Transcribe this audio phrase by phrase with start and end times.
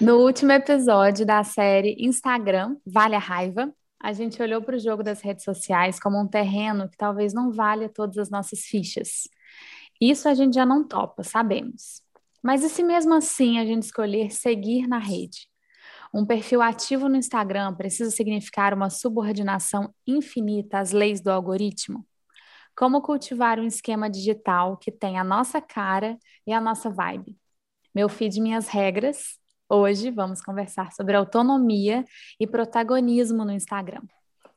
[0.00, 5.02] No último episódio da série Instagram Vale a Raiva, a gente olhou para o jogo
[5.02, 9.28] das redes sociais como um terreno que talvez não valha todas as nossas fichas.
[10.00, 12.02] Isso a gente já não topa, sabemos.
[12.42, 15.48] Mas e se mesmo assim a gente escolher seguir na rede?
[16.12, 22.06] Um perfil ativo no Instagram precisa significar uma subordinação infinita às leis do algoritmo?
[22.76, 27.36] Como cultivar um esquema digital que tem a nossa cara e a nossa vibe?
[27.94, 29.38] Meu feed, minhas regras.
[29.68, 32.04] Hoje vamos conversar sobre autonomia
[32.38, 34.02] e protagonismo no Instagram.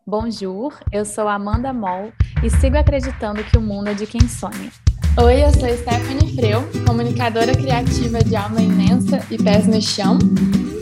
[0.05, 2.13] Bonjour, eu sou Amanda Moll
[2.43, 4.71] e sigo acreditando que o mundo é de quem sonha.
[5.19, 10.19] Oi, eu sou Stephanie Freu, comunicadora criativa de alma imensa e pés no chão,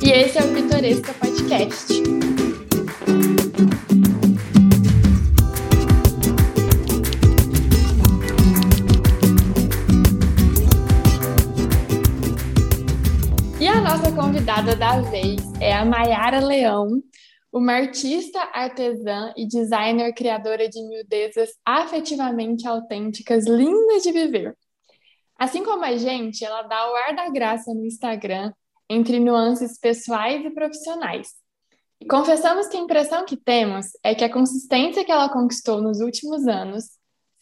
[0.03, 2.26] e esse é o Pitoresca Podcast.
[14.17, 16.87] Convidada da vez é a Mayara Leão,
[17.53, 24.57] uma artista, artesã e designer criadora de miudezas afetivamente autênticas, lindas de viver.
[25.37, 28.51] Assim como a gente, ela dá o ar da graça no Instagram,
[28.89, 31.33] entre nuances pessoais e profissionais.
[32.01, 35.99] E confessamos que a impressão que temos é que a consistência que ela conquistou nos
[35.99, 36.85] últimos anos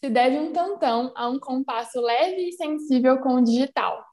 [0.04, 4.05] se deve um tantão a um compasso leve e sensível com o digital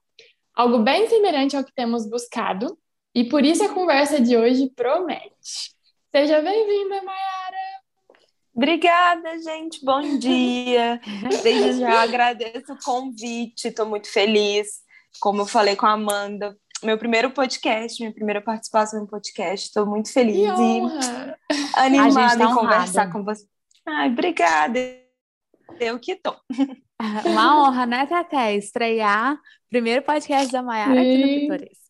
[0.55, 2.77] algo bem semelhante ao que temos buscado,
[3.15, 5.73] e por isso a conversa de hoje promete.
[6.11, 7.63] Seja bem-vinda, Mayara!
[8.55, 9.83] Obrigada, gente.
[9.83, 11.01] Bom dia.
[11.43, 14.83] Desde já agradeço o convite, estou muito feliz.
[15.19, 19.67] Como eu falei com a Amanda, meu primeiro podcast, minha primeira participação no podcast.
[19.67, 20.81] Estou muito feliz e
[21.75, 23.45] animada tá em conversar com você.
[23.87, 24.79] Ai, obrigada.
[25.79, 26.35] Eu que tô.
[27.25, 28.57] Uma honra, né, Tete?
[28.57, 29.39] Estrear
[29.73, 31.83] primeiro podcast da Maiara aqui no Pitoresca.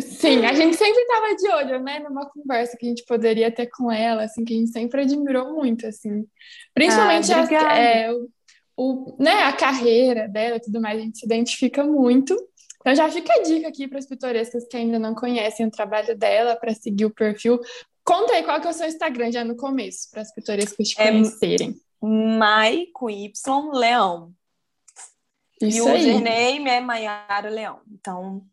[0.00, 3.68] Sim, a gente sempre estava de olho, né, numa conversa que a gente poderia ter
[3.68, 6.26] com ela, assim, que a gente sempre admirou muito, assim.
[6.74, 8.28] Principalmente ah, a, é, o,
[8.76, 12.36] o, né, a carreira dela e tudo mais, a gente se identifica muito.
[12.80, 16.14] Então já fica a dica aqui para as pitorescas que ainda não conhecem o trabalho
[16.14, 17.58] dela, para seguir o perfil.
[18.04, 21.00] Conta aí qual que é o seu Instagram já no começo, para as pitorescas te
[21.00, 21.74] é, conhecerem.
[22.06, 24.32] Mai com Y Leão.
[25.60, 27.80] Isso e o username é Maiara Leão.
[27.90, 28.44] Então,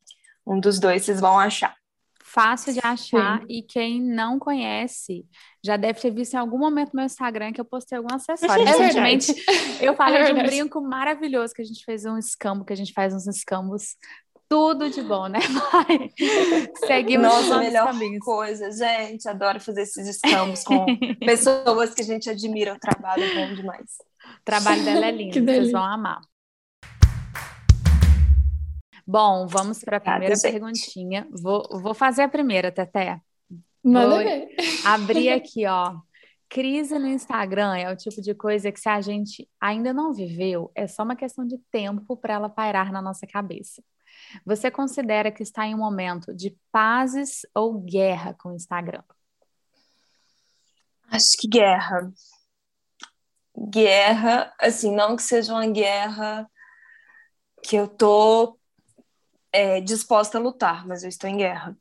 [0.46, 1.76] um dos dois vocês vão achar.
[2.24, 3.46] Fácil de achar Sim.
[3.50, 5.26] e quem não conhece
[5.62, 8.64] já deve ter visto em algum momento no meu Instagram que eu postei algum acessório.
[8.64, 9.36] É Recentemente
[9.82, 12.76] eu falei é de um brinco maravilhoso que a gente fez um escambo, que a
[12.76, 13.98] gente faz uns escambos
[14.52, 16.12] tudo de bom, né, Mari?
[16.86, 18.20] Seguimos Nossa, melhor caminhos.
[18.20, 19.26] coisa, gente.
[19.30, 20.86] Adoro fazer esses escambos com
[21.26, 23.96] pessoas que a gente admira o trabalho, é bom demais.
[24.42, 26.20] O trabalho dela é lindo, vocês vão amar.
[29.08, 31.26] Bom, vamos para a primeira perguntinha.
[31.32, 33.22] Vou, vou fazer a primeira, Teté.
[33.82, 34.50] Manda ver.
[34.84, 35.96] Abrir aqui, ó.
[36.50, 40.70] Crise no Instagram é o tipo de coisa que se a gente ainda não viveu,
[40.76, 43.82] é só uma questão de tempo para ela pairar na nossa cabeça.
[44.46, 49.04] Você considera que está em um momento de pazes ou guerra com o Instagram?
[51.10, 52.12] Acho que guerra.
[53.70, 56.50] Guerra, assim, não que seja uma guerra
[57.64, 58.58] que eu tô
[59.52, 61.78] é, disposta a lutar, mas eu estou em guerra.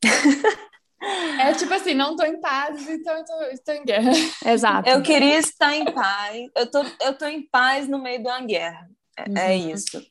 [1.41, 4.11] É tipo assim, não estou em paz, então eu estou em guerra.
[4.45, 4.89] Exato.
[4.89, 6.51] Eu queria estar em paz.
[6.55, 8.91] Eu tô, eu tô em paz no meio de uma guerra.
[9.17, 9.39] É, é uhum.
[9.39, 10.03] é isso.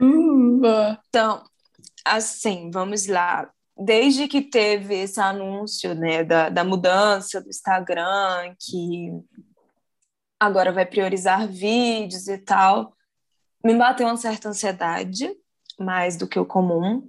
[0.00, 0.62] Uhum.
[1.08, 1.44] Então,
[2.04, 3.50] assim, vamos lá.
[3.76, 9.10] Desde que teve esse anúncio né, da, da mudança do Instagram, que
[10.38, 12.94] agora vai priorizar vídeos e tal,
[13.64, 15.30] me bateu uma certa ansiedade,
[15.78, 17.08] mais do que o comum.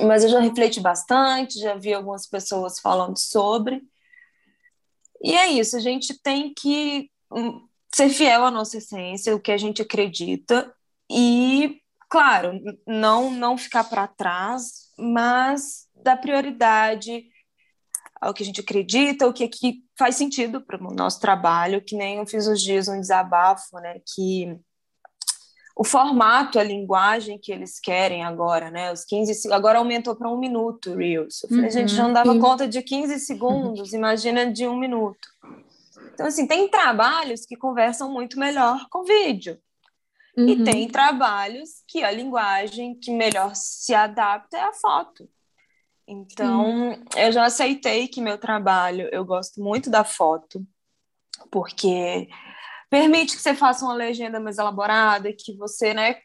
[0.00, 3.82] Mas eu já refleti bastante, já vi algumas pessoas falando sobre.
[5.22, 9.52] E é isso, a gente tem que hum, ser fiel à nossa essência, o que
[9.52, 10.72] a gente acredita,
[11.10, 11.79] e
[12.10, 17.24] claro, não não ficar para trás, mas dar prioridade
[18.20, 21.96] ao que a gente acredita, o que, que faz sentido para o nosso trabalho, que
[21.96, 24.58] nem eu fiz os dias um desabafo, né, que
[25.74, 30.38] o formato, a linguagem que eles querem agora, né, os 15, agora aumentou para um
[30.38, 31.42] minuto, Reels.
[31.44, 32.38] Eu falei, uhum, gente, já não dava sim.
[32.38, 35.26] conta de 15 segundos, imagina de um minuto.
[36.12, 39.58] Então, assim, tem trabalhos que conversam muito melhor com vídeo.
[40.40, 40.48] Uhum.
[40.48, 45.28] E tem trabalhos que a linguagem que melhor se adapta é a foto.
[46.08, 47.04] Então, uhum.
[47.16, 50.66] eu já aceitei que meu trabalho, eu gosto muito da foto,
[51.50, 52.28] porque
[52.88, 56.16] permite que você faça uma legenda mais elaborada, que você, né,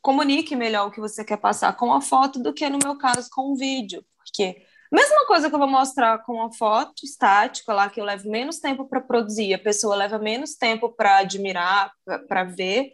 [0.00, 3.28] comunique melhor o que você quer passar com a foto do que, no meu caso,
[3.32, 4.04] com o vídeo.
[4.18, 4.62] Porque
[4.92, 8.60] mesma coisa que eu vou mostrar com a foto estática lá, que eu levo menos
[8.60, 11.90] tempo para produzir, a pessoa leva menos tempo para admirar,
[12.28, 12.92] para ver,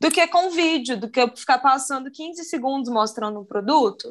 [0.00, 4.10] do que com vídeo, do que eu ficar passando 15 segundos mostrando um produto.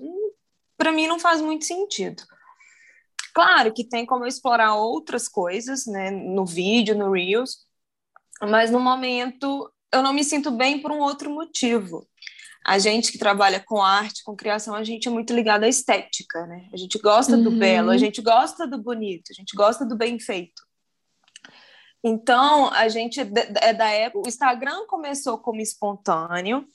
[0.77, 2.23] Para mim não faz muito sentido.
[3.33, 7.67] Claro que tem como explorar outras coisas, né, no vídeo, no Reels,
[8.41, 12.07] mas no momento eu não me sinto bem por um outro motivo.
[12.65, 16.45] A gente que trabalha com arte, com criação, a gente é muito ligado à estética,
[16.47, 16.67] né?
[16.73, 17.43] A gente gosta uhum.
[17.43, 20.66] do belo, a gente gosta do bonito, a gente gosta do bem feito.
[22.07, 24.25] Então, a gente é da época.
[24.25, 26.65] O Instagram começou como espontâneo,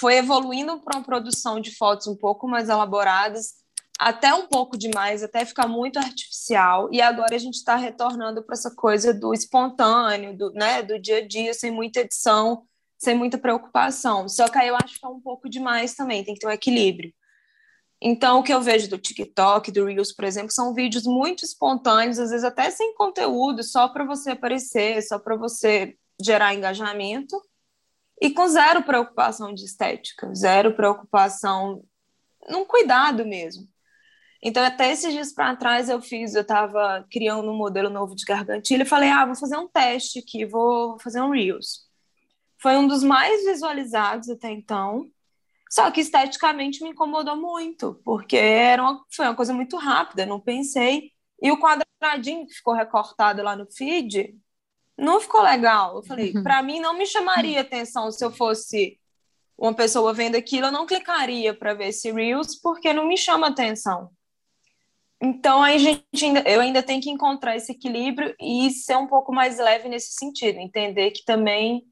[0.00, 3.54] foi evoluindo para uma produção de fotos um pouco mais elaboradas,
[3.96, 6.88] até um pouco demais, até ficar muito artificial.
[6.90, 11.18] E agora a gente está retornando para essa coisa do espontâneo, do, né, do dia
[11.18, 12.64] a dia, sem muita edição,
[12.98, 14.28] sem muita preocupação.
[14.28, 16.50] Só que aí eu acho que é um pouco demais também, tem que ter um
[16.50, 17.14] equilíbrio.
[18.04, 22.18] Então, o que eu vejo do TikTok, do Reels, por exemplo, são vídeos muito espontâneos,
[22.18, 27.40] às vezes até sem conteúdo, só para você aparecer, só para você gerar engajamento,
[28.20, 31.84] e com zero preocupação de estética, zero preocupação
[32.48, 33.68] num cuidado mesmo.
[34.42, 38.24] Então, até esses dias para trás eu fiz, eu estava criando um modelo novo de
[38.24, 41.86] gargantilha e falei, ah, vou fazer um teste aqui, vou fazer um Reels.
[42.60, 45.08] Foi um dos mais visualizados até então,
[45.72, 50.38] só que esteticamente me incomodou muito, porque era uma, foi uma coisa muito rápida, não
[50.38, 51.10] pensei.
[51.40, 54.38] E o quadradinho que ficou recortado lá no feed
[54.98, 55.96] não ficou legal.
[55.96, 56.42] Eu falei, uhum.
[56.42, 59.00] para mim não me chamaria atenção se eu fosse
[59.56, 63.46] uma pessoa vendo aquilo, eu não clicaria para ver esse Reels, porque não me chama
[63.46, 64.10] atenção.
[65.22, 69.56] Então, aí, gente, eu ainda tenho que encontrar esse equilíbrio e ser um pouco mais
[69.56, 71.82] leve nesse sentido, entender que também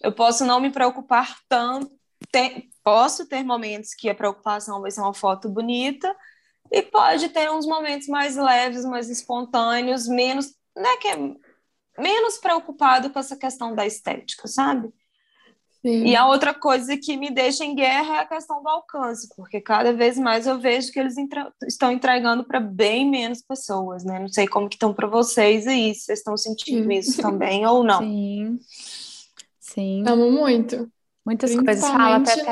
[0.00, 1.90] eu posso não me preocupar tanto,
[2.88, 6.16] posso ter momentos que a preocupação vai ser uma foto bonita,
[6.72, 11.16] e pode ter uns momentos mais leves, mais espontâneos, menos, né, que é
[11.98, 14.90] menos preocupado com essa questão da estética, sabe?
[15.82, 16.06] Sim.
[16.06, 19.60] E a outra coisa que me deixa em guerra é a questão do alcance, porque
[19.60, 21.40] cada vez mais eu vejo que eles entre...
[21.66, 24.18] estão entregando para bem menos pessoas, né?
[24.18, 26.98] Não sei como que estão para vocês aí, se vocês estão sentindo Sim.
[26.98, 28.00] isso também ou não.
[28.00, 28.58] Sim.
[29.60, 30.04] Sim.
[30.06, 30.90] Amo muito.
[31.24, 32.42] Muitas coisas fala Pepe.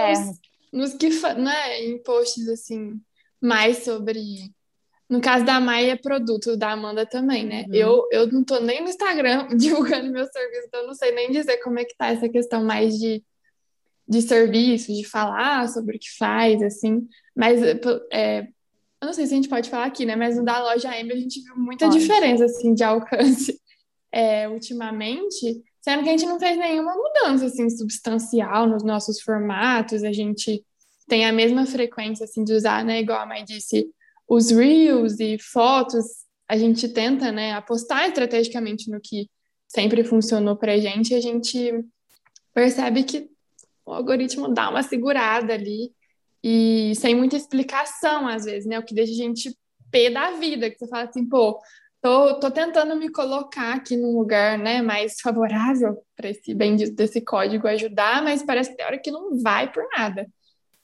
[0.72, 3.00] Nos, nos que, né, em posts assim,
[3.40, 4.54] mais sobre
[5.08, 7.64] no caso da Maia, é produto, da Amanda também, né?
[7.68, 7.74] Uhum.
[7.74, 11.30] Eu, eu não tô nem no Instagram divulgando meu serviço, então eu não sei nem
[11.30, 13.22] dizer como é que tá essa questão mais de,
[14.08, 17.06] de serviço, de falar sobre o que faz, assim.
[17.36, 17.62] Mas
[18.12, 18.48] é,
[19.00, 20.16] eu não sei se a gente pode falar aqui, né?
[20.16, 22.00] Mas no da loja M a gente viu muita pode.
[22.00, 23.60] diferença, assim, de alcance
[24.10, 30.02] é, ultimamente, sendo que a gente não fez nenhuma mudança, assim, substancial nos nossos formatos,
[30.02, 30.66] a gente
[31.06, 32.98] tem a mesma frequência, assim, de usar, né?
[32.98, 33.88] Igual a Mai disse,
[34.28, 36.04] os reels e fotos,
[36.48, 39.30] a gente tenta, né, apostar estrategicamente no que
[39.68, 41.84] sempre funcionou para a gente, a gente
[42.52, 43.30] percebe que
[43.84, 45.92] o algoritmo dá uma segurada ali
[46.42, 49.56] e sem muita explicação às vezes, né, o que deixa a gente
[49.92, 51.60] pé da vida, que você fala assim, pô,
[52.06, 57.20] tô, tô tentando me colocar aqui num lugar, né, mais favorável para esse bendito desse
[57.20, 60.24] código ajudar, mas parece que tem hora que não vai por nada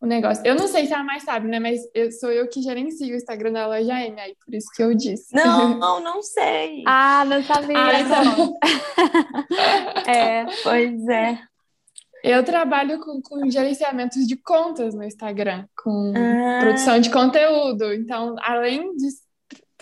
[0.01, 0.45] o negócio.
[0.45, 1.61] Eu não sei se a mais sabe, né?
[1.61, 4.83] Mas eu, sou eu que gerencio o Instagram da loja M, aí por isso que
[4.83, 5.33] eu disse.
[5.33, 6.83] Não, não, não sei.
[6.89, 7.79] ah, não sabia.
[7.79, 8.59] Ah, então.
[10.13, 11.39] é, pois é.
[12.25, 16.59] Eu trabalho com, com gerenciamentos de contas no Instagram, com ah.
[16.63, 17.95] produção de conteúdo.
[17.95, 19.07] Então, além de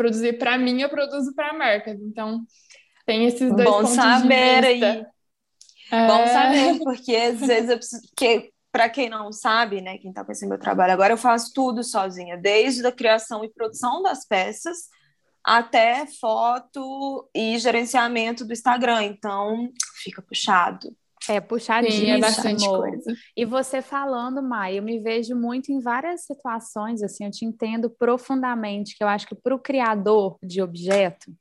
[0.00, 2.00] produzir para mim, eu produzo para marcas.
[2.00, 2.42] Então,
[3.04, 4.86] tem esses dois Bom pontos saber de vista.
[4.86, 5.06] aí.
[5.92, 6.06] É...
[6.06, 8.02] Bom saber, porque às vezes eu preciso.
[8.16, 11.82] Que para quem não sabe, né, quem está conhecendo meu trabalho agora, eu faço tudo
[11.82, 14.88] sozinha, desde a criação e produção das peças
[15.42, 19.02] até foto e gerenciamento do Instagram.
[19.02, 19.68] Então,
[20.02, 20.94] fica puxado.
[21.28, 22.06] É puxadíssimo.
[22.06, 23.14] Sim, é bastante coisa.
[23.36, 27.90] E você falando, Mai, eu me vejo muito em várias situações, assim, eu te entendo
[27.90, 31.32] profundamente, que eu acho que para o criador de objeto,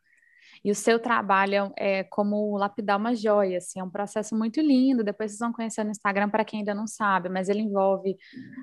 [0.63, 4.59] e o seu trabalho é, é como lapidar uma joia, assim, é um processo muito
[4.61, 5.03] lindo.
[5.03, 8.17] Depois vocês vão conhecer no Instagram para quem ainda não sabe, mas ele envolve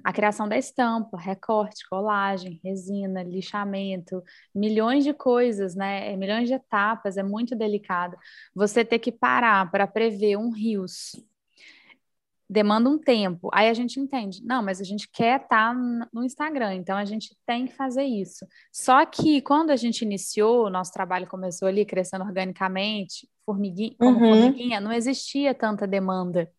[0.04, 4.22] a criação da estampa, recorte, colagem, resina, lixamento,
[4.54, 6.12] milhões de coisas, né?
[6.12, 8.16] É, milhões de etapas, é muito delicado.
[8.54, 11.12] Você ter que parar para prever um rios
[12.48, 13.50] demanda um tempo.
[13.52, 17.04] Aí a gente entende, não, mas a gente quer estar tá no Instagram, então a
[17.04, 18.46] gente tem que fazer isso.
[18.72, 24.18] Só que quando a gente iniciou, o nosso trabalho começou ali crescendo organicamente, formiguinha, como
[24.18, 24.28] uhum.
[24.28, 26.50] formiguinha, não existia tanta demanda.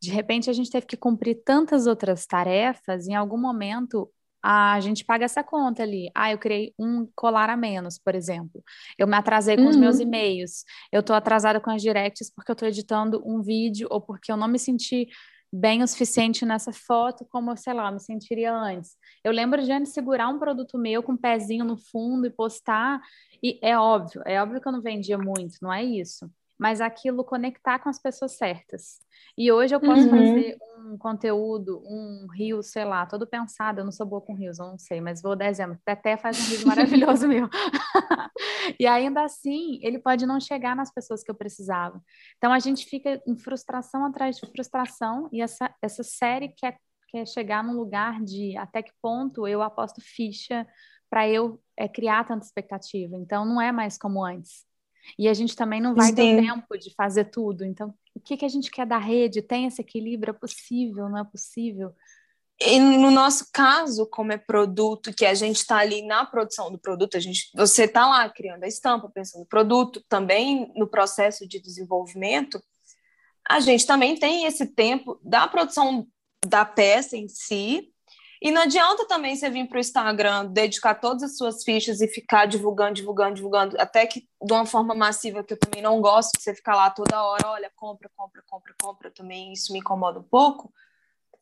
[0.00, 4.10] De repente, a gente teve que cumprir tantas outras tarefas, em algum momento
[4.42, 6.10] a gente paga essa conta ali.
[6.14, 8.62] Ah, eu criei um colar a menos, por exemplo.
[8.98, 9.68] Eu me atrasei com uhum.
[9.68, 10.02] os meus uhum.
[10.02, 10.64] e-mails.
[10.90, 14.36] Eu estou atrasada com as directs porque eu estou editando um vídeo ou porque eu
[14.36, 15.08] não me senti
[15.52, 18.96] bem o suficiente nessa foto como, sei lá, eu me sentiria antes.
[19.22, 23.00] Eu lembro de antes segurar um produto meu com um pezinho no fundo e postar,
[23.42, 26.30] e é óbvio, é óbvio que eu não vendia muito, não é isso
[26.62, 29.00] mas aquilo conectar com as pessoas certas.
[29.36, 30.10] E hoje eu posso uhum.
[30.10, 33.80] fazer um conteúdo, um rio, sei lá, todo pensado.
[33.80, 35.76] Eu não sou boa com rios, eu não sei, mas vou dar exemplo.
[35.84, 37.48] Teté faz um rio maravilhoso meu.
[38.78, 42.00] e ainda assim, ele pode não chegar nas pessoas que eu precisava.
[42.36, 46.78] Então a gente fica em frustração atrás de frustração, e essa, essa série quer,
[47.08, 50.64] quer chegar num lugar de até que ponto eu aposto ficha
[51.10, 53.16] para eu é, criar tanta expectativa.
[53.16, 54.70] Então não é mais como antes.
[55.18, 56.14] E a gente também não vai Sim.
[56.14, 57.64] ter tempo de fazer tudo.
[57.64, 59.42] Então, o que, que a gente quer da rede?
[59.42, 60.30] Tem esse equilíbrio?
[60.30, 61.08] É possível?
[61.08, 61.92] Não é possível?
[62.60, 66.78] E no nosso caso, como é produto, que a gente está ali na produção do
[66.78, 71.46] produto, a gente, você está lá criando a estampa, pensando no produto, também no processo
[71.46, 72.62] de desenvolvimento,
[73.48, 76.06] a gente também tem esse tempo da produção
[76.46, 77.91] da peça em si,
[78.42, 82.08] e não adianta também você vir para o Instagram, dedicar todas as suas fichas e
[82.08, 86.32] ficar divulgando, divulgando, divulgando, até que de uma forma massiva, que eu também não gosto
[86.36, 90.18] de você ficar lá toda hora, olha, compra, compra, compra, compra, também isso me incomoda
[90.18, 90.72] um pouco.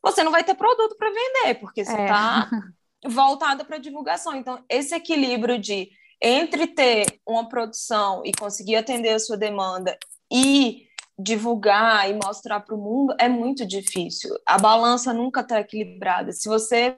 [0.03, 2.51] Você não vai ter produto para vender, porque você está
[3.03, 3.09] é.
[3.09, 4.37] voltada para divulgação.
[4.37, 5.91] Então, esse equilíbrio de
[6.21, 9.99] entre ter uma produção e conseguir atender a sua demanda
[10.31, 10.87] e
[11.23, 14.31] divulgar e mostrar para o mundo é muito difícil.
[14.47, 16.33] A balança nunca está equilibrada.
[16.33, 16.97] Se você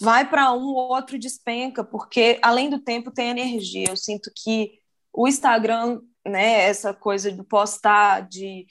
[0.00, 3.86] vai para um ou outro despenca, porque além do tempo tem energia.
[3.90, 4.78] Eu sinto que
[5.12, 8.66] o Instagram, né, essa coisa de postar, de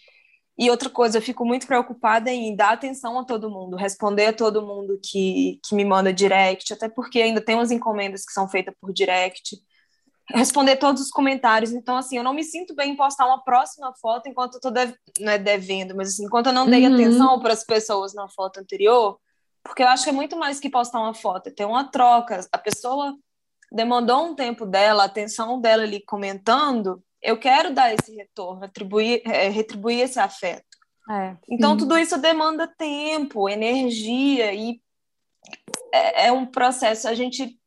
[0.57, 4.33] e outra coisa, eu fico muito preocupada em dar atenção a todo mundo, responder a
[4.33, 8.49] todo mundo que, que me manda direct, até porque ainda tem umas encomendas que são
[8.49, 9.57] feitas por direct
[10.31, 11.71] responder todos os comentários.
[11.71, 14.71] Então, assim, eu não me sinto bem em postar uma próxima foto enquanto eu tô
[14.71, 14.93] dev...
[15.19, 16.93] não é devendo, mas assim, enquanto eu não dei uhum.
[16.93, 19.19] atenção para as pessoas na foto anterior,
[19.63, 22.39] porque eu acho que é muito mais que postar uma foto, é ter uma troca.
[22.51, 23.15] A pessoa
[23.71, 29.21] demandou um tempo dela, a atenção dela ali comentando, eu quero dar esse retorno, atribuir,
[29.25, 30.63] é, retribuir esse afeto.
[31.09, 34.79] É, então, tudo isso demanda tempo, energia, e
[35.91, 37.07] é, é um processo.
[37.07, 37.59] A gente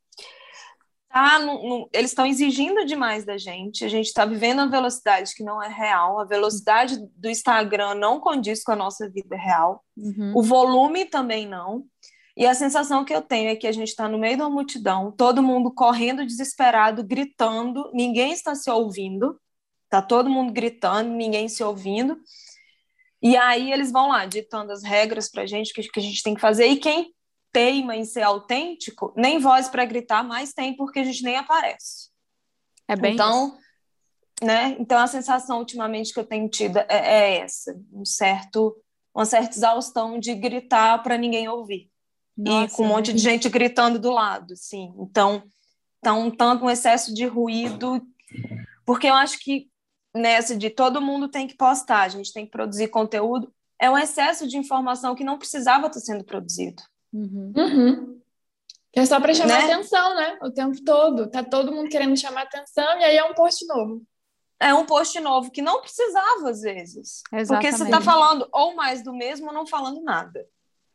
[1.13, 3.85] tá no, no, eles estão exigindo demais da gente.
[3.85, 6.19] A gente está vivendo a velocidade que não é real.
[6.19, 9.85] A velocidade do Instagram não condiz com a nossa vida real.
[9.95, 10.33] Uhum.
[10.35, 11.85] O volume também não.
[12.35, 14.49] E a sensação que eu tenho é que a gente está no meio de uma
[14.49, 19.39] multidão, todo mundo correndo desesperado, gritando, ninguém está se ouvindo.
[19.87, 22.17] Tá todo mundo gritando, ninguém se ouvindo.
[23.21, 26.03] E aí eles vão lá ditando as regras para a gente, o que, que a
[26.03, 26.65] gente tem que fazer.
[26.65, 27.13] E quem
[27.53, 32.09] teima em ser autêntico, nem voz para gritar mais tem, porque a gente nem aparece.
[32.87, 34.45] É bem então, isso.
[34.45, 34.75] né?
[34.79, 38.75] Então a sensação ultimamente que eu tenho tido é, é essa, um certo,
[39.15, 41.89] uma certa exaustão de gritar para ninguém ouvir.
[42.35, 44.91] Nossa, e com um monte é de gente gritando do lado, sim.
[44.97, 45.43] Então,
[46.01, 48.01] tá um tanto um excesso de ruído,
[48.83, 49.69] porque eu acho que
[50.13, 53.97] nessa de todo mundo tem que postar, a gente tem que produzir conteúdo, é um
[53.97, 56.81] excesso de informação que não precisava estar sendo produzido.
[57.13, 57.53] Uhum.
[57.55, 58.21] Uhum.
[58.95, 59.73] É só para chamar né?
[59.73, 60.37] atenção, né?
[60.41, 61.29] O tempo todo.
[61.29, 64.01] Tá todo mundo querendo chamar atenção e aí é um post novo.
[64.59, 67.21] É um post novo que não precisava, às vezes.
[67.33, 67.47] Exatamente.
[67.47, 70.45] Porque você está falando ou mais do mesmo ou não falando nada.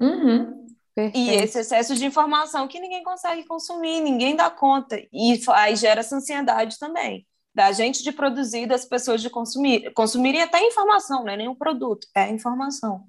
[0.00, 0.66] Uhum.
[1.14, 4.98] E esse excesso de informação que ninguém consegue consumir, ninguém dá conta.
[5.12, 7.26] E aí gera essa ansiedade também.
[7.54, 9.92] Da gente de produzir, das pessoas de consumir.
[9.92, 13.04] Consumirem até informação, não é nem um produto, é informação.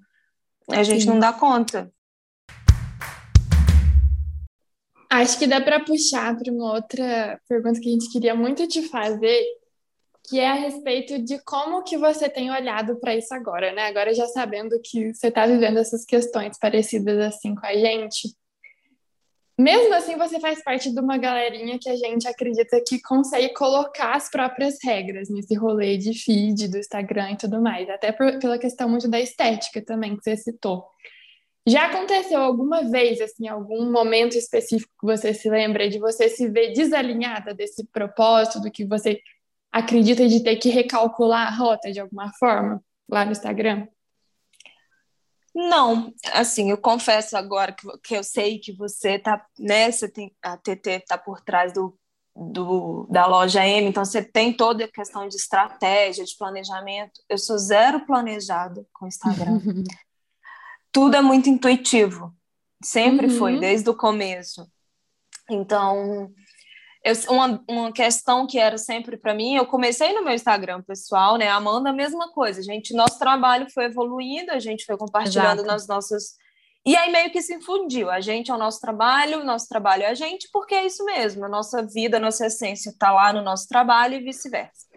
[0.70, 1.10] A gente Sim.
[1.10, 1.92] não dá conta.
[5.10, 8.84] Acho que dá para puxar para uma outra pergunta que a gente queria muito te
[8.84, 9.44] fazer,
[10.30, 13.88] que é a respeito de como que você tem olhado para isso agora, né?
[13.88, 18.30] Agora já sabendo que você está vivendo essas questões parecidas assim com a gente.
[19.60, 24.16] Mesmo assim, você faz parte de uma galerinha que a gente acredita que consegue colocar
[24.16, 28.58] as próprias regras nesse rolê de feed do Instagram e tudo mais, até por, pela
[28.58, 30.86] questão muito da estética também que você citou.
[31.70, 36.50] Já aconteceu alguma vez, assim, algum momento específico que você se lembra de você se
[36.50, 39.22] ver desalinhada desse propósito, do que você
[39.72, 43.88] acredita de ter que recalcular a rota de alguma forma lá no Instagram?
[45.54, 50.34] Não, assim, eu confesso agora que, que eu sei que você tá, né, você tem,
[50.42, 51.96] a TT tá por trás do,
[52.36, 57.22] do, da loja M, então você tem toda a questão de estratégia, de planejamento.
[57.30, 59.60] Eu sou zero planejada com o Instagram.
[60.92, 62.34] tudo é muito intuitivo.
[62.84, 63.38] Sempre uhum.
[63.38, 64.70] foi, desde o começo.
[65.50, 66.32] Então,
[67.04, 71.38] eu, uma, uma questão que era sempre para mim, eu comecei no meu Instagram pessoal,
[71.38, 71.48] né?
[71.48, 72.62] Amanda, a mesma coisa.
[72.62, 75.68] Gente, nosso trabalho foi evoluindo, a gente foi compartilhando Exato.
[75.68, 76.36] nas nossas.
[76.86, 78.10] E aí meio que se infundiu.
[78.10, 81.04] A gente é o nosso trabalho, o nosso trabalho é a gente, porque é isso
[81.06, 81.46] mesmo.
[81.46, 84.88] A nossa vida, a nossa essência está lá no nosso trabalho e vice-versa.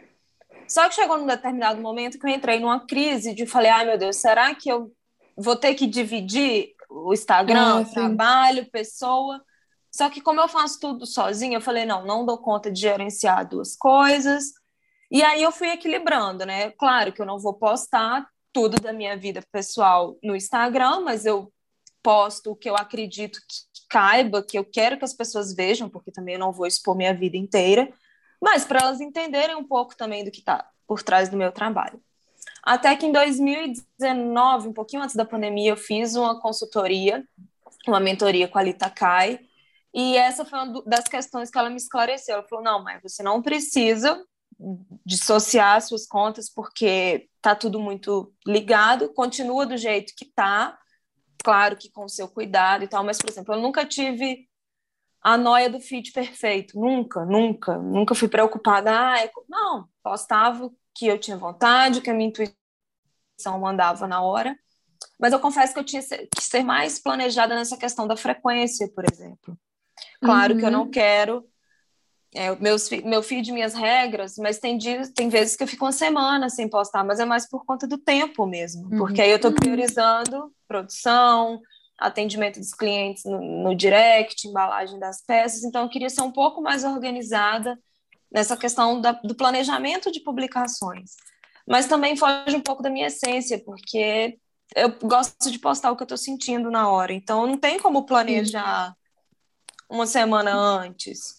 [0.68, 3.98] Só que chegou num determinado momento que eu entrei numa crise de falei, ai meu
[3.98, 4.92] Deus, será que eu
[5.36, 9.42] vou ter que dividir o Instagram, ah, trabalho, pessoa?
[9.90, 13.48] Só que como eu faço tudo sozinha, eu falei, não, não dou conta de gerenciar
[13.48, 14.52] duas coisas.
[15.10, 16.70] E aí eu fui equilibrando, né?
[16.70, 21.52] Claro que eu não vou postar tudo da minha vida pessoal no Instagram, mas eu
[22.02, 26.10] posto o que eu acredito que caiba, que eu quero que as pessoas vejam, porque
[26.10, 27.92] também eu não vou expor minha vida inteira,
[28.40, 32.02] mas para elas entenderem um pouco também do que está por trás do meu trabalho.
[32.62, 37.26] Até que em 2019, um pouquinho antes da pandemia, eu fiz uma consultoria,
[37.86, 39.40] uma mentoria com a Lita Kai,
[39.92, 42.36] e essa foi uma das questões que ela me esclareceu.
[42.36, 44.24] Ela falou: não, mas você não precisa
[45.04, 50.78] dissociar suas contas porque tá tudo muito ligado, continua do jeito que tá,
[51.42, 54.48] claro que com o seu cuidado e tal, mas, por exemplo, eu nunca tive
[55.20, 59.30] a noia do feed perfeito, nunca, nunca, nunca fui preocupada, ah, é...
[59.48, 64.56] não, postava que eu tinha vontade, que a minha intuição mandava na hora,
[65.18, 69.04] mas eu confesso que eu tinha que ser mais planejada nessa questão da frequência, por
[69.10, 69.56] exemplo.
[70.20, 70.60] Claro uhum.
[70.60, 70.90] que eu não uhum.
[70.90, 71.44] quero
[72.34, 75.92] é, meus, meu feed, minhas regras, mas tem dias, tem vezes que eu fico uma
[75.92, 78.98] semana sem postar, mas é mais por conta do tempo mesmo, uhum.
[78.98, 79.56] porque aí eu estou uhum.
[79.56, 81.60] priorizando produção,
[81.98, 86.62] atendimento dos clientes no, no, direct, embalagem das peças, então eu queria ser um pouco
[86.62, 87.78] mais organizada
[88.32, 91.12] nessa questão da, do planejamento de publicações.
[91.66, 94.38] Mas também foge um pouco da minha essência, porque
[94.74, 98.06] eu gosto de postar o que eu estou sentindo na hora, então não tem como
[98.06, 98.94] planejar
[99.88, 101.36] uma semana antes.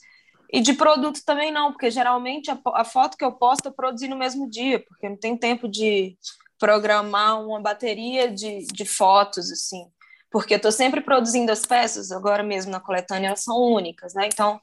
[0.51, 4.07] E de produto também não, porque geralmente a, a, foto que eu posto eu produzi
[4.07, 6.15] no mesmo dia, porque não tem tempo de
[6.59, 9.87] programar uma bateria de, de fotos, assim.
[10.29, 14.27] Porque eu estou sempre produzindo as peças, agora mesmo na coletânea elas são únicas, né?
[14.27, 14.61] Então,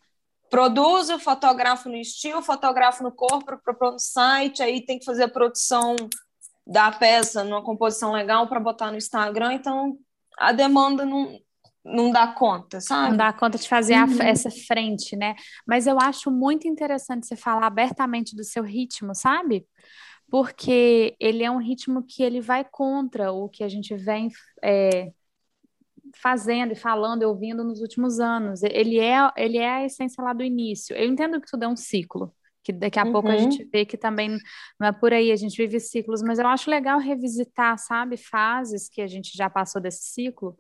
[0.51, 5.29] produzo, fotografo no estilo, fotografo no corpo, para no site, aí tem que fazer a
[5.29, 5.95] produção
[6.67, 9.97] da peça numa composição legal para botar no Instagram, então
[10.39, 11.39] a demanda não,
[11.85, 13.11] não dá conta, sabe?
[13.11, 14.21] Não dá conta de fazer uhum.
[14.21, 15.37] a, essa frente, né?
[15.67, 19.67] Mas eu acho muito interessante você falar abertamente do seu ritmo, sabe?
[20.29, 24.31] Porque ele é um ritmo que ele vai contra o que a gente vem
[24.63, 25.13] é,
[26.15, 28.63] fazendo e falando e ouvindo nos últimos anos.
[28.63, 30.97] Ele é, ele é a essência lá do início.
[30.97, 33.13] Eu entendo que tudo é um ciclo, que daqui a uhum.
[33.13, 33.39] pouco a uhum.
[33.39, 34.39] gente vê que também
[34.79, 38.89] não é por aí, a gente vive ciclos, mas eu acho legal revisitar, sabe, fases
[38.89, 40.57] que a gente já passou desse ciclo,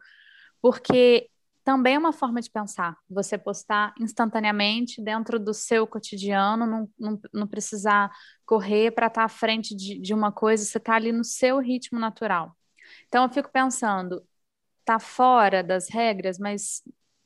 [0.61, 1.29] porque
[1.65, 2.97] também é uma forma de pensar.
[3.09, 8.11] Você postar instantaneamente dentro do seu cotidiano, não, não, não precisar
[8.47, 11.59] correr para estar tá à frente de, de uma coisa, você está ali no seu
[11.59, 12.57] ritmo natural.
[13.07, 14.23] Então, eu fico pensando,
[14.90, 16.83] tá fora das regras, mas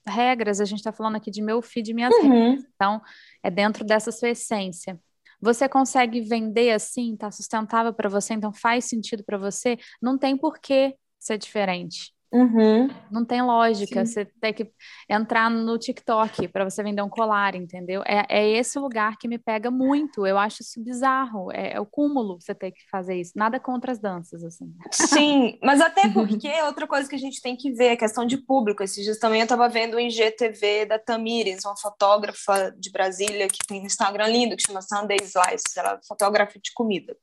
[0.07, 2.23] regras, a gente está falando aqui de meu feed e minhas uhum.
[2.23, 2.67] regras.
[2.75, 3.01] Então,
[3.43, 5.01] é dentro dessa sua essência.
[5.41, 10.37] Você consegue vender assim, tá sustentável para você, então faz sentido para você, não tem
[10.37, 12.14] por que ser diferente.
[12.35, 12.91] Uhum.
[13.13, 14.05] Não tem lógica.
[14.05, 14.13] Sim.
[14.13, 14.69] Você tem que
[15.09, 18.03] entrar no TikTok para você vender um colar, entendeu?
[18.05, 20.27] É, é esse lugar que me pega muito.
[20.27, 21.53] Eu acho isso bizarro.
[21.53, 23.31] É, é, o cúmulo você ter que fazer isso.
[23.37, 24.75] Nada contra as danças, assim.
[24.91, 28.37] Sim, mas até porque outra coisa que a gente tem que ver é questão de
[28.37, 28.83] público.
[28.83, 33.65] Esses dias também eu estava vendo o IGTV da Tamires, uma fotógrafa de Brasília que
[33.65, 35.79] tem um Instagram lindo que chama Sunday Slice.
[35.79, 37.17] Ela é fotógrafa de comida.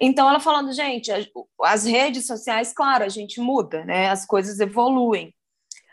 [0.00, 1.10] Então, ela falando, gente,
[1.62, 4.08] as redes sociais, claro, a gente muda, né?
[4.08, 5.34] As coisas evoluem.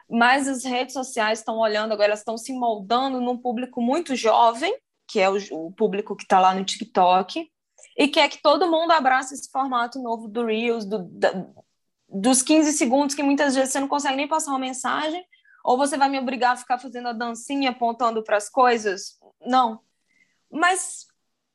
[0.10, 4.76] Mas as redes sociais estão olhando agora, elas estão se moldando num público muito jovem,
[5.08, 7.50] que é o, o público que está lá no TikTok,
[7.98, 11.46] e quer que todo mundo abrace esse formato novo do Reels, do, da,
[12.10, 15.26] dos 15 segundos, que muitas vezes você não consegue nem passar uma mensagem,
[15.64, 19.18] ou você vai me obrigar a ficar fazendo a dancinha apontando para as coisas?
[19.46, 19.80] Não.
[20.52, 21.06] Mas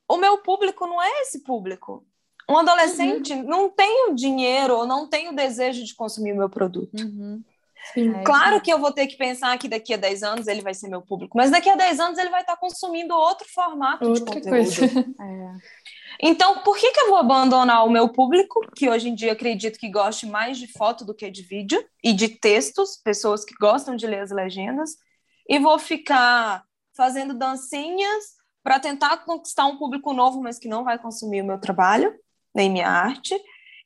[0.09, 2.07] o meu público não é esse público.
[2.49, 3.43] Um adolescente uhum.
[3.43, 7.01] não tem o dinheiro ou não tem o desejo de consumir o meu produto.
[7.01, 7.43] Uhum.
[7.93, 10.61] Sim, é, claro que eu vou ter que pensar que daqui a 10 anos ele
[10.61, 14.05] vai ser meu público, mas daqui a 10 anos ele vai estar consumindo outro formato
[14.05, 14.51] Outra de conteúdo.
[14.51, 14.87] Coisa.
[15.21, 15.87] É.
[16.23, 19.79] Então, por que, que eu vou abandonar o meu público, que hoje em dia acredito
[19.79, 23.95] que goste mais de foto do que de vídeo, e de textos, pessoas que gostam
[23.95, 24.97] de ler as legendas,
[25.49, 26.65] e vou ficar
[26.97, 31.61] fazendo dancinhas para tentar conquistar um público novo, mas que não vai consumir o meu
[31.61, 32.15] trabalho?
[32.57, 33.39] Nem minha arte,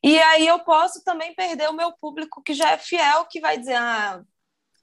[0.03, 3.59] E aí eu posso também perder o meu público que já é fiel, que vai
[3.59, 4.23] dizer, ah,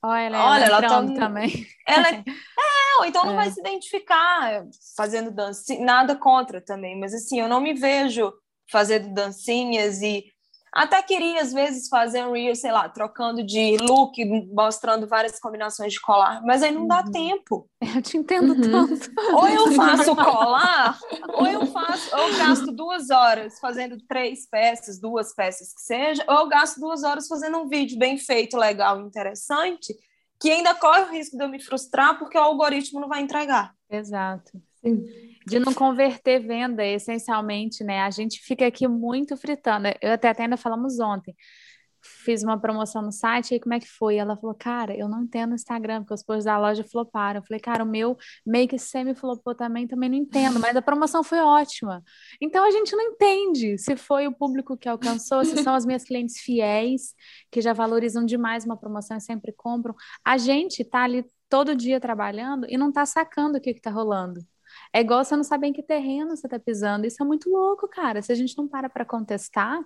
[0.04, 1.14] olha, olha ela, ela tá...
[1.16, 1.66] também.
[1.88, 2.14] Ela é...
[2.28, 3.36] é, ou então não é.
[3.38, 8.32] vai se identificar fazendo dança, nada contra também, mas assim, eu não me vejo
[8.70, 10.26] fazendo dancinhas e
[10.74, 15.94] até queria, às vezes, fazer um reel, sei lá, trocando de look, mostrando várias combinações
[15.94, 16.88] de colar, mas aí não uhum.
[16.88, 17.70] dá tempo.
[17.82, 18.88] Eu te entendo uhum.
[18.88, 19.12] tanto.
[19.34, 21.00] Ou eu faço colar,
[21.34, 26.24] ou eu faço, ou eu gasto duas horas fazendo três peças, duas peças que seja,
[26.28, 29.96] ou eu gasto duas horas fazendo um vídeo bem feito, legal, interessante,
[30.40, 33.74] que ainda corre o risco de eu me frustrar porque o algoritmo não vai entregar.
[33.90, 34.52] Exato.
[34.82, 38.02] Sim de não converter venda essencialmente, né?
[38.02, 39.88] A gente fica aqui muito fritando.
[40.02, 41.34] Eu até, até ainda falamos ontem.
[42.02, 44.18] Fiz uma promoção no site, e como é que foi?
[44.18, 47.40] Ela falou, cara, eu não entendo o Instagram, porque os posts da loja floparam.
[47.40, 51.24] Eu falei, cara, o meu meio que semi-flopou também, também não entendo, mas a promoção
[51.24, 52.04] foi ótima.
[52.42, 56.04] Então a gente não entende se foi o público que alcançou, se são as minhas
[56.04, 57.14] clientes fiéis,
[57.52, 59.96] que já valorizam demais uma promoção e sempre compram.
[60.24, 63.90] A gente tá ali todo dia trabalhando e não tá sacando o que, que tá
[63.90, 64.42] rolando.
[64.94, 67.06] É igual você não saber em que terreno você está pisando.
[67.06, 68.22] Isso é muito louco, cara.
[68.22, 69.80] Se a gente não para para contestar,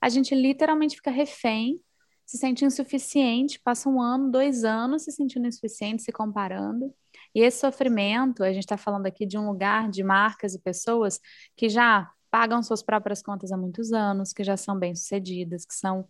[0.00, 1.80] a gente literalmente fica refém,
[2.26, 6.94] se sente insuficiente, passa um ano, dois anos se sentindo insuficiente, se comparando.
[7.34, 11.20] E esse sofrimento, a gente está falando aqui de um lugar de marcas e pessoas
[11.56, 16.08] que já pagam suas próprias contas há muitos anos, que já são bem-sucedidas, que são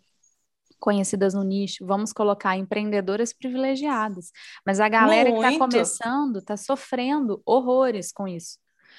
[0.82, 4.32] conhecidas no nicho, vamos colocar empreendedoras privilegiadas.
[4.66, 5.40] Mas a galera Muito.
[5.40, 8.58] que está começando está sofrendo horrores com isso.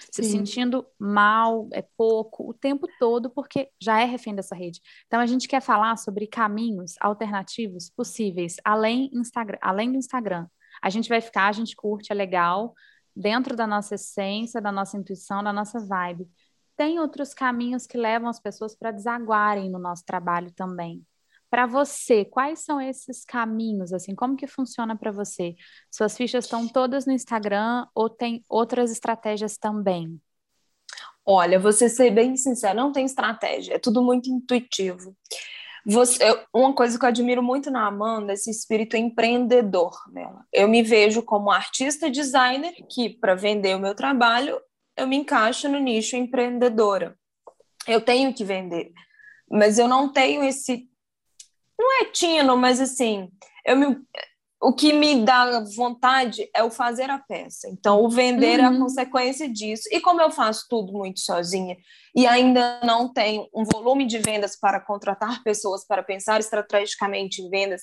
[0.10, 0.38] Se Sim.
[0.38, 4.80] sentindo mal, é pouco, o tempo todo, porque já é refém dessa rede.
[5.06, 10.48] Então, a gente quer falar sobre caminhos alternativos possíveis, além, Instagram, além do Instagram.
[10.82, 12.74] A gente vai ficar, a gente curte, é legal,
[13.16, 16.28] dentro da nossa essência, da nossa intuição, da nossa vibe.
[16.78, 21.06] Tem outros caminhos que levam as pessoas para desaguarem no nosso trabalho também.
[21.54, 23.94] Para você, quais são esses caminhos?
[23.94, 25.54] Assim, como que funciona para você?
[25.92, 30.20] Suas fichas estão todas no Instagram ou tem outras estratégias também?
[31.24, 35.16] Olha, você ser bem sincera, não tem estratégia, é tudo muito intuitivo.
[35.86, 40.44] Você, uma coisa que eu admiro muito na Amanda é esse espírito empreendedor dela.
[40.52, 44.60] Eu me vejo como artista designer que, para vender o meu trabalho,
[44.98, 47.16] eu me encaixo no nicho empreendedora.
[47.88, 48.92] Eu tenho que vender,
[49.48, 50.92] mas eu não tenho esse
[51.84, 53.30] não é tino, mas assim,
[53.66, 53.98] eu me,
[54.62, 57.68] o que me dá vontade é o fazer a peça.
[57.70, 58.66] Então, o vender uhum.
[58.66, 58.80] é a uhum.
[58.80, 59.90] consequência disso.
[59.92, 61.76] E como eu faço tudo muito sozinha
[62.16, 67.50] e ainda não tenho um volume de vendas para contratar pessoas para pensar estrategicamente em
[67.50, 67.82] vendas,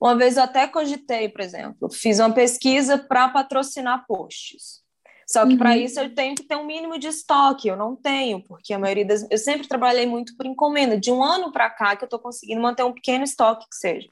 [0.00, 4.80] uma vez eu até cogitei, por exemplo, fiz uma pesquisa para patrocinar posts.
[5.30, 5.58] Só que uhum.
[5.58, 8.78] para isso eu tenho que ter um mínimo de estoque, eu não tenho, porque a
[8.80, 9.24] maioria das.
[9.30, 12.60] Eu sempre trabalhei muito por encomenda, de um ano para cá que eu estou conseguindo
[12.60, 14.08] manter um pequeno estoque que seja.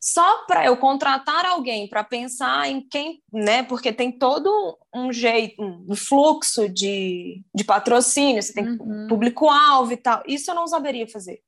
[0.00, 3.64] Só para eu contratar alguém para pensar em quem, né?
[3.64, 9.08] Porque tem todo um jeito, um fluxo de, de patrocínio, você tem uhum.
[9.10, 10.22] público-alvo e tal.
[10.26, 11.42] Isso eu não saberia fazer.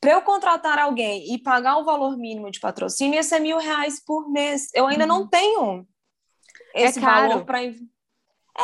[0.00, 4.00] Para eu contratar alguém e pagar o valor mínimo de patrocínio, ia ser mil reais
[4.04, 4.68] por mês.
[4.72, 5.08] Eu ainda uhum.
[5.08, 5.84] não tenho
[6.82, 7.28] esse é caro.
[7.28, 7.62] valor para.
[7.62, 7.72] É,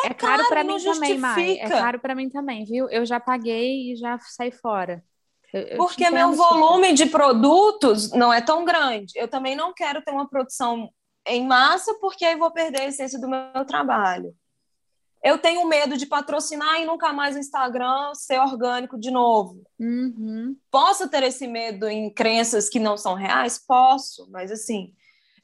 [0.07, 1.59] é, caro, para mim também, Mai.
[1.59, 2.89] É caro para mim também, viu?
[2.89, 5.05] Eu já paguei e já saí fora.
[5.53, 9.13] Eu, eu Porque meu volume de produtos não é tão grande.
[9.15, 10.91] Eu também não quero ter uma produção
[11.27, 14.35] em massa, porque aí vou perder a essência do meu trabalho.
[15.23, 19.63] Eu tenho medo de patrocinar e nunca mais o Instagram ser orgânico de novo.
[19.79, 20.55] Uhum.
[20.71, 23.59] Posso ter esse medo em crenças que não são reais?
[23.59, 24.93] Posso, mas assim,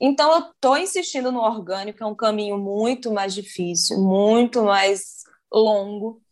[0.00, 5.20] então, eu estou insistindo no orgânico, é um caminho muito mais difícil, muito mais
[5.52, 6.22] longo.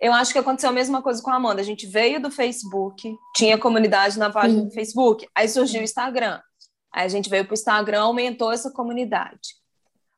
[0.00, 1.60] Eu acho que aconteceu a mesma coisa com a Amanda.
[1.60, 6.40] A gente veio do Facebook, tinha comunidade na página do Facebook, aí surgiu o Instagram.
[6.92, 9.56] Aí a gente veio para o Instagram, aumentou essa comunidade.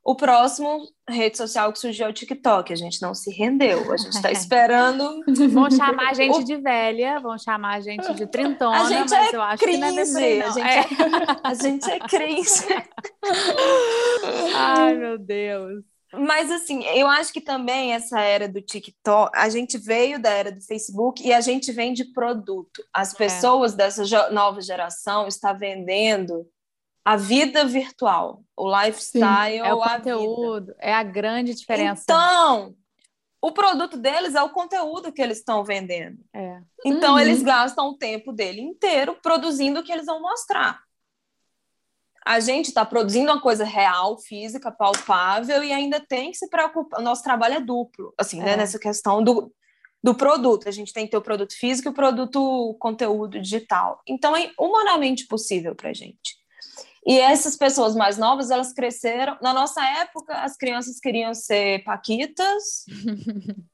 [0.04, 2.72] O próximo rede social que surgiu é o TikTok.
[2.72, 3.92] A gente não se rendeu.
[3.92, 5.20] A gente está esperando.
[5.50, 9.32] Vão chamar a gente de velha, vão chamar a gente de trintona, a gente mas
[9.32, 9.78] é eu acho crise.
[9.78, 10.78] que não é bem, A, gente é...
[10.78, 10.86] é...
[11.44, 12.66] a gente é crise.
[14.54, 15.84] Ai, meu Deus.
[16.12, 20.50] Mas assim, eu acho que também essa era do TikTok, a gente veio da era
[20.50, 22.82] do Facebook e a gente vende produto.
[22.94, 23.16] As é.
[23.16, 23.76] pessoas é.
[23.76, 26.46] dessa nova geração estão vendendo
[27.08, 32.02] a vida virtual, o lifestyle, Sim, é o conteúdo, é a grande diferença.
[32.02, 32.76] Então,
[33.40, 36.18] o produto deles é o conteúdo que eles estão vendendo.
[36.34, 36.60] É.
[36.84, 37.18] Então, uhum.
[37.18, 40.82] eles gastam o tempo dele inteiro produzindo o que eles vão mostrar.
[42.26, 47.00] A gente está produzindo uma coisa real, física, palpável, e ainda tem que se preocupar.
[47.00, 48.50] O nosso trabalho é duplo, assim, né, é.
[48.50, 48.56] né?
[48.58, 49.50] Nessa questão do,
[50.04, 50.68] do produto.
[50.68, 54.02] A gente tem que ter o produto físico e o produto conteúdo digital.
[54.06, 56.37] Então, é humanamente possível para a gente.
[57.08, 59.38] E essas pessoas mais novas, elas cresceram.
[59.40, 62.84] Na nossa época, as crianças queriam ser paquitas.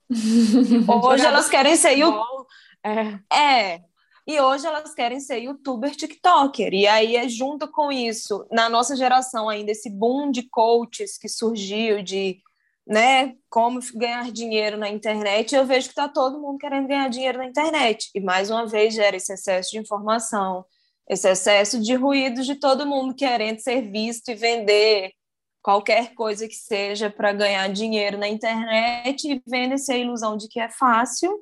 [1.03, 2.47] Hoje elas querem ser YouTube.
[2.85, 3.37] É.
[3.37, 3.83] é.
[4.27, 6.73] E hoje elas querem ser youtuber, tiktoker.
[6.73, 11.29] E aí é junto com isso, na nossa geração ainda, esse boom de coaches que
[11.29, 12.41] surgiu, de
[12.87, 17.39] né, como ganhar dinheiro na internet, eu vejo que está todo mundo querendo ganhar dinheiro
[17.39, 18.11] na internet.
[18.15, 20.65] E mais uma vez gera esse excesso de informação,
[21.09, 25.13] esse excesso de ruído de todo mundo querendo ser visto e vender
[25.63, 30.61] qualquer coisa que seja para ganhar dinheiro na internet e vende essa ilusão de que
[30.61, 31.33] é fácil,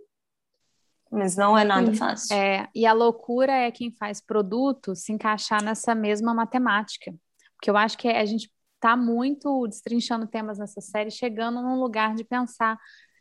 [1.10, 2.34] mas não é nada fácil.
[2.34, 7.12] É, e a loucura é quem faz produto se encaixar nessa mesma matemática.
[7.56, 12.14] Porque eu acho que a gente está muito destrinchando temas nessa série, chegando num lugar
[12.14, 12.78] de pensar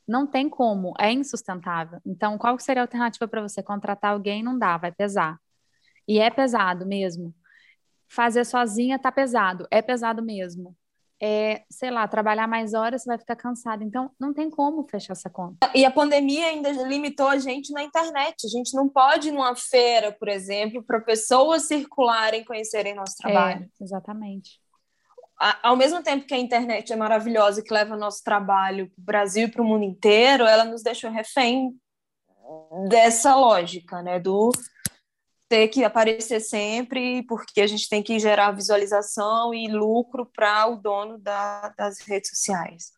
[0.07, 1.99] não tem como, é insustentável.
[2.05, 4.43] Então, qual seria a alternativa para você contratar alguém?
[4.43, 5.39] Não dá, vai pesar.
[6.07, 7.33] E é pesado mesmo.
[8.07, 10.75] Fazer sozinha tá pesado, é pesado mesmo.
[11.23, 13.83] É, sei lá, trabalhar mais horas, você vai ficar cansado.
[13.83, 15.71] Então, não tem como fechar essa conta.
[15.75, 18.45] E a pandemia ainda limitou a gente na internet.
[18.45, 23.21] A gente não pode ir numa feira, por exemplo, para pessoas circularem, conhecerem nosso é,
[23.21, 23.69] trabalho.
[23.79, 24.59] É, exatamente
[25.63, 29.47] ao mesmo tempo que a internet é maravilhosa, que leva nosso trabalho para o Brasil
[29.47, 31.75] e para o mundo inteiro, ela nos deixou refém
[32.87, 34.19] dessa lógica, né?
[34.19, 34.51] Do
[35.51, 40.77] ter que aparecer sempre, porque a gente tem que gerar visualização e lucro para o
[40.77, 42.93] dono da, das redes sociais.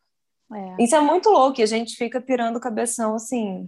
[0.53, 0.83] É.
[0.83, 3.67] Isso é muito louco, e a gente fica pirando o cabeção assim.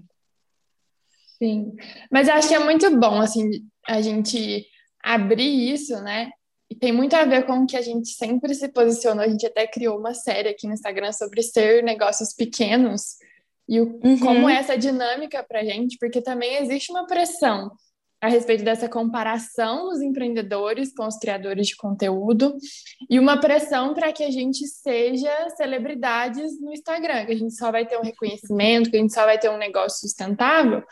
[1.39, 1.73] Sim,
[2.11, 3.49] mas acho que é muito bom, assim,
[3.87, 4.63] a gente
[5.03, 6.29] abrir isso, né?
[6.69, 9.23] E tem muito a ver com o que a gente sempre se posicionou.
[9.23, 13.15] A gente até criou uma série aqui no Instagram sobre ser negócios pequenos
[13.67, 14.19] e o, uhum.
[14.19, 17.71] como é essa dinâmica para a gente, porque também existe uma pressão
[18.25, 22.55] a respeito dessa comparação dos empreendedores com os criadores de conteúdo
[23.09, 27.71] e uma pressão para que a gente seja celebridades no Instagram, que a gente só
[27.71, 30.83] vai ter um reconhecimento, que a gente só vai ter um negócio sustentável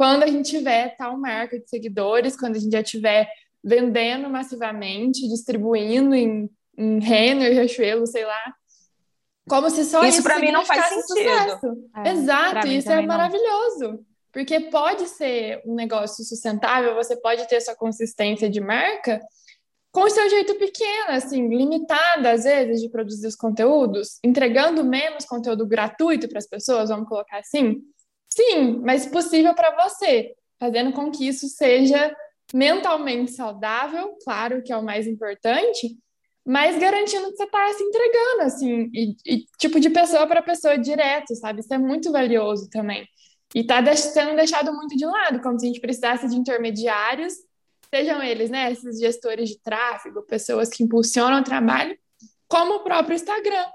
[0.00, 3.28] quando a gente tiver tal marca de seguidores, quando a gente já tiver
[3.62, 8.54] vendendo massivamente, distribuindo em, em Renner, Riachuelo, sei lá.
[9.46, 11.90] Como se só isso, isso para mim não faz sentido.
[11.96, 13.88] É, Exato, isso é maravilhoso.
[13.88, 14.09] Não.
[14.32, 19.20] Porque pode ser um negócio sustentável, você pode ter sua consistência de marca
[19.92, 25.24] com o seu jeito pequeno, assim, limitada às vezes de produzir os conteúdos, entregando menos
[25.24, 27.82] conteúdo gratuito para as pessoas, vamos colocar assim.
[28.32, 32.14] Sim, mas possível para você, fazendo com que isso seja
[32.54, 35.96] mentalmente saudável, claro que é o mais importante,
[36.46, 40.78] mas garantindo que você está se entregando, assim, e, e tipo de pessoa para pessoa
[40.78, 41.60] direto, sabe?
[41.60, 43.06] Isso é muito valioso também.
[43.54, 47.34] E está sendo deixado muito de lado, como se a gente precisasse de intermediários,
[47.92, 51.96] sejam eles, né, esses gestores de tráfego, pessoas que impulsionam o trabalho,
[52.46, 53.66] como o próprio Instagram.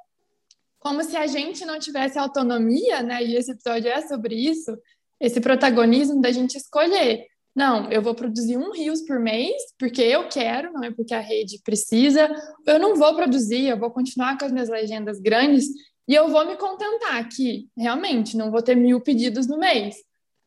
[0.79, 4.77] Como se a gente não tivesse autonomia, né, e esse episódio é sobre isso,
[5.19, 10.27] esse protagonismo da gente escolher não, eu vou produzir um rios por mês, porque eu
[10.27, 12.29] quero, não é porque a rede precisa.
[12.67, 15.67] Eu não vou produzir, eu vou continuar com as minhas legendas grandes
[16.07, 19.95] e eu vou me contentar aqui, realmente, não vou ter mil pedidos no mês.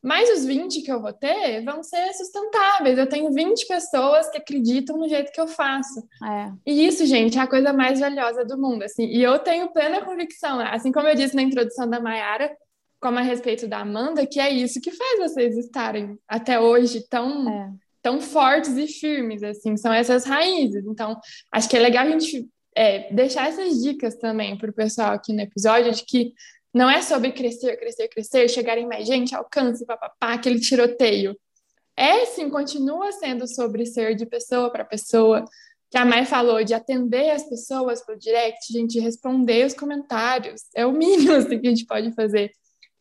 [0.00, 2.96] Mas os 20 que eu vou ter vão ser sustentáveis.
[2.96, 6.06] Eu tenho 20 pessoas que acreditam no jeito que eu faço.
[6.24, 6.52] É.
[6.64, 8.84] E isso, gente, é a coisa mais valiosa do mundo.
[8.84, 9.06] Assim.
[9.06, 12.56] E eu tenho plena convicção, assim como eu disse na introdução da Mayara,
[13.00, 17.48] como a respeito da Amanda, que é isso que faz vocês estarem até hoje tão,
[17.48, 17.72] é.
[18.00, 20.84] tão fortes e firmes, assim, são essas raízes.
[20.86, 21.18] Então,
[21.52, 25.32] acho que é legal a gente é, deixar essas dicas também para o pessoal aqui
[25.32, 26.32] no episódio, de que
[26.72, 31.36] não é sobre crescer, crescer, crescer, chegar em mais gente, alcance, papapá, aquele tiroteio.
[31.96, 35.44] É, sim, continua sendo sobre ser de pessoa para pessoa,
[35.90, 40.86] que a Mai falou de atender as pessoas pelo direct, gente, responder os comentários, é
[40.86, 42.52] o mínimo assim, que a gente pode fazer.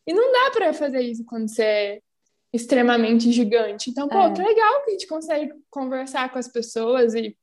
[0.05, 1.99] E não dá para fazer isso quando você é
[2.53, 3.89] extremamente gigante.
[3.89, 4.33] Então, pô, é.
[4.33, 7.37] que legal que a gente consegue conversar com as pessoas e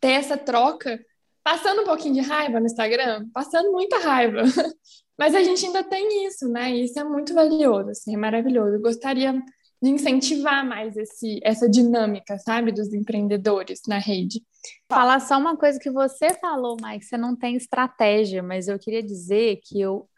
[0.00, 0.98] ter essa troca,
[1.42, 4.42] passando um pouquinho de raiva no Instagram, passando muita raiva.
[5.18, 6.70] Mas a gente ainda tem isso, né?
[6.70, 8.76] E isso é muito valioso, assim, é maravilhoso.
[8.76, 9.32] Eu gostaria
[9.82, 14.42] de incentivar mais esse, essa dinâmica, sabe, dos empreendedores na rede.
[14.90, 19.02] Falar só uma coisa que você falou, Mike, você não tem estratégia, mas eu queria
[19.02, 20.08] dizer que eu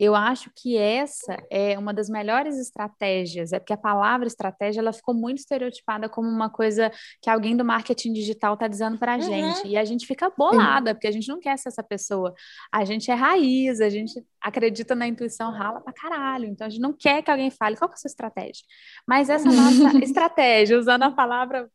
[0.00, 4.94] eu acho que essa é uma das melhores estratégias, é porque a palavra estratégia ela
[4.94, 9.16] ficou muito estereotipada como uma coisa que alguém do marketing digital está dizendo para a
[9.16, 9.22] uhum.
[9.22, 9.68] gente.
[9.68, 12.34] E a gente fica bolada, porque a gente não quer ser essa pessoa.
[12.72, 16.46] A gente é raiz, a gente acredita na intuição, rala pra caralho.
[16.46, 18.64] Então a gente não quer que alguém fale qual é a sua estratégia.
[19.06, 21.70] Mas essa nossa estratégia, usando a palavra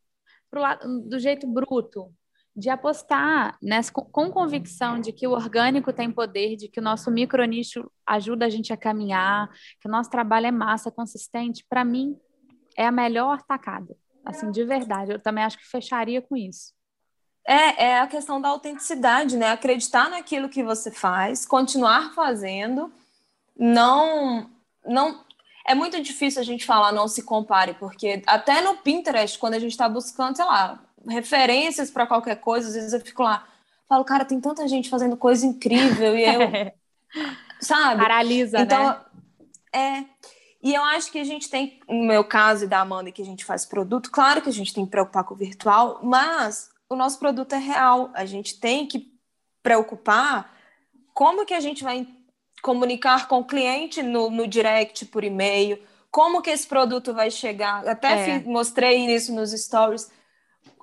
[0.51, 2.11] lado, do jeito bruto,
[2.55, 7.11] de apostar nessa, com convicção de que o orgânico tem poder, de que o nosso
[7.11, 9.49] micronicho ajuda a gente a caminhar,
[9.81, 12.17] que o nosso trabalho é massa, consistente, para mim
[12.77, 13.95] é a melhor tacada.
[14.23, 16.73] Assim, de verdade, eu também acho que fecharia com isso.
[17.47, 19.51] É, é a questão da autenticidade, né?
[19.51, 22.91] Acreditar naquilo que você faz, continuar fazendo,
[23.55, 24.49] não
[24.83, 25.23] não
[25.67, 29.59] é muito difícil a gente falar não se compare, porque até no Pinterest, quando a
[29.59, 33.47] gente está buscando, sei lá, referências para qualquer coisa, às vezes eu fico lá,
[33.87, 36.73] falo, cara, tem tanta gente fazendo coisa incrível e eu.
[37.59, 38.01] sabe?
[38.01, 38.99] Paralisa, então, né?
[39.73, 40.05] É.
[40.61, 43.25] E eu acho que a gente tem, no meu caso e da Amanda, que a
[43.25, 46.95] gente faz produto, claro que a gente tem que preocupar com o virtual, mas o
[46.95, 48.09] nosso produto é real.
[48.13, 49.13] A gente tem que
[49.61, 50.51] preocupar
[51.13, 52.07] como que a gente vai
[52.63, 57.87] comunicar com o cliente no, no direct, por e-mail, como que esse produto vai chegar.
[57.87, 58.39] Até é.
[58.39, 60.09] mostrei isso nos stories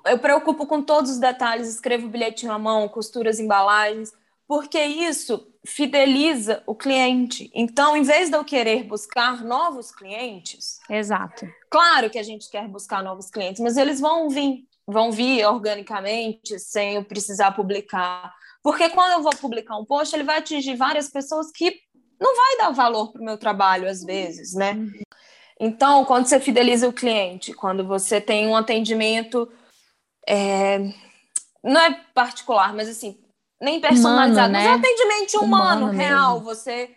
[0.05, 4.11] eu preocupo com todos os detalhes, escrevo bilhetinho à mão, costuras, embalagens,
[4.47, 7.49] porque isso fideliza o cliente.
[7.53, 11.47] Então, em vez de eu querer buscar novos clientes, exato.
[11.69, 16.59] Claro que a gente quer buscar novos clientes, mas eles vão vir, vão vir organicamente,
[16.59, 18.33] sem eu precisar publicar.
[18.61, 21.79] Porque quando eu vou publicar um post, ele vai atingir várias pessoas que
[22.19, 24.73] não vai dar valor para o meu trabalho às vezes, né?
[24.73, 24.91] Uhum.
[25.59, 29.49] Então, quando você fideliza o cliente, quando você tem um atendimento
[30.27, 30.79] é,
[31.63, 33.17] não é particular, mas assim,
[33.61, 34.59] nem personalizado, humano, né?
[34.59, 36.33] mas é um atendimento humano, humano real.
[36.33, 36.45] Mesmo.
[36.45, 36.89] Você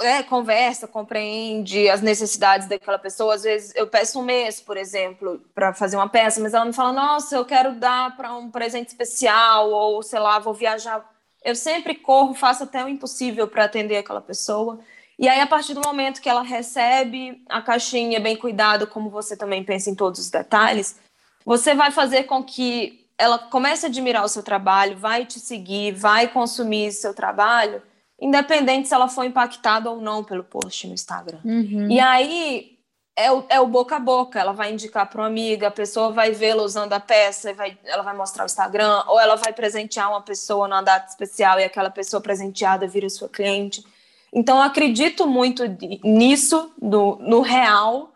[0.00, 3.34] é, conversa, compreende as necessidades daquela pessoa.
[3.34, 6.72] Às vezes eu peço um mês, por exemplo, para fazer uma peça, mas ela me
[6.72, 11.04] fala: Nossa, eu quero dar para um presente especial, ou sei lá, vou viajar.
[11.44, 14.78] Eu sempre corro, faço até o impossível para atender aquela pessoa.
[15.18, 19.36] E aí, a partir do momento que ela recebe a caixinha bem cuidado, como você
[19.36, 20.98] também pensa em todos os detalhes,
[21.44, 25.92] você vai fazer com que ela comece a admirar o seu trabalho, vai te seguir,
[25.92, 27.82] vai consumir seu trabalho,
[28.20, 31.38] independente se ela foi impactada ou não pelo post no Instagram.
[31.44, 31.88] Uhum.
[31.90, 32.78] E aí
[33.16, 36.10] é o, é o, boca a boca, ela vai indicar para uma amiga, a pessoa
[36.10, 40.10] vai vê-la usando a peça, vai, ela vai mostrar o Instagram, ou ela vai presentear
[40.10, 43.84] uma pessoa numa data especial e aquela pessoa presenteada vira sua cliente.
[44.32, 45.62] Então, eu acredito muito
[46.02, 48.11] nisso, no, no real,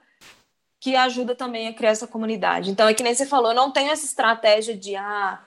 [0.87, 2.71] que ajuda também a criar essa comunidade.
[2.71, 5.43] Então, é que nem você falou, eu não tenho essa estratégia de ah,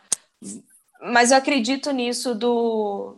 [1.02, 3.16] mas eu acredito nisso do,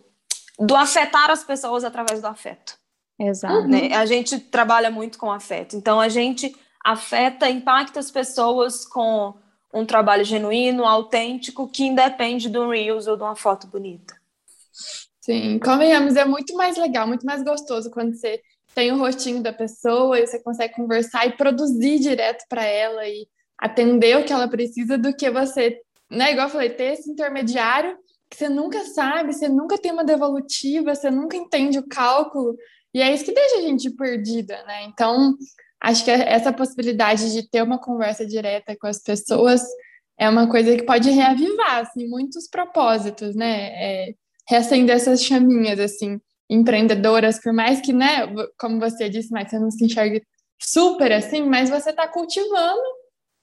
[0.59, 2.77] do afetar as pessoas através do afeto.
[3.19, 3.67] Exato.
[3.67, 3.95] Né?
[3.95, 5.75] A gente trabalha muito com afeto.
[5.75, 6.55] Então, a gente
[6.85, 9.33] afeta, impacta as pessoas com
[9.73, 14.13] um trabalho genuíno, autêntico, que independe de um Reels ou de uma foto bonita.
[15.21, 19.53] Sim, convenhamos, é muito mais legal, muito mais gostoso quando você tem o rostinho da
[19.53, 23.27] pessoa e você consegue conversar e produzir direto para ela e
[23.59, 25.79] atender o que ela precisa do que você,
[26.09, 27.97] né, igual eu falei, ter esse intermediário
[28.29, 32.55] que você nunca sabe, você nunca tem uma devolutiva, você nunca entende o cálculo,
[32.93, 34.83] e é isso que deixa a gente perdida, né?
[34.85, 35.35] Então,
[35.81, 39.61] acho que essa possibilidade de ter uma conversa direta com as pessoas
[40.17, 43.67] é uma coisa que pode reavivar, assim, muitos propósitos, né?
[43.73, 44.13] É,
[44.47, 46.19] reacender essas chaminhas, assim
[46.51, 48.27] empreendedoras, por mais que, né,
[48.59, 50.21] como você disse, mas você não se enxergue
[50.59, 52.81] super assim, mas você está cultivando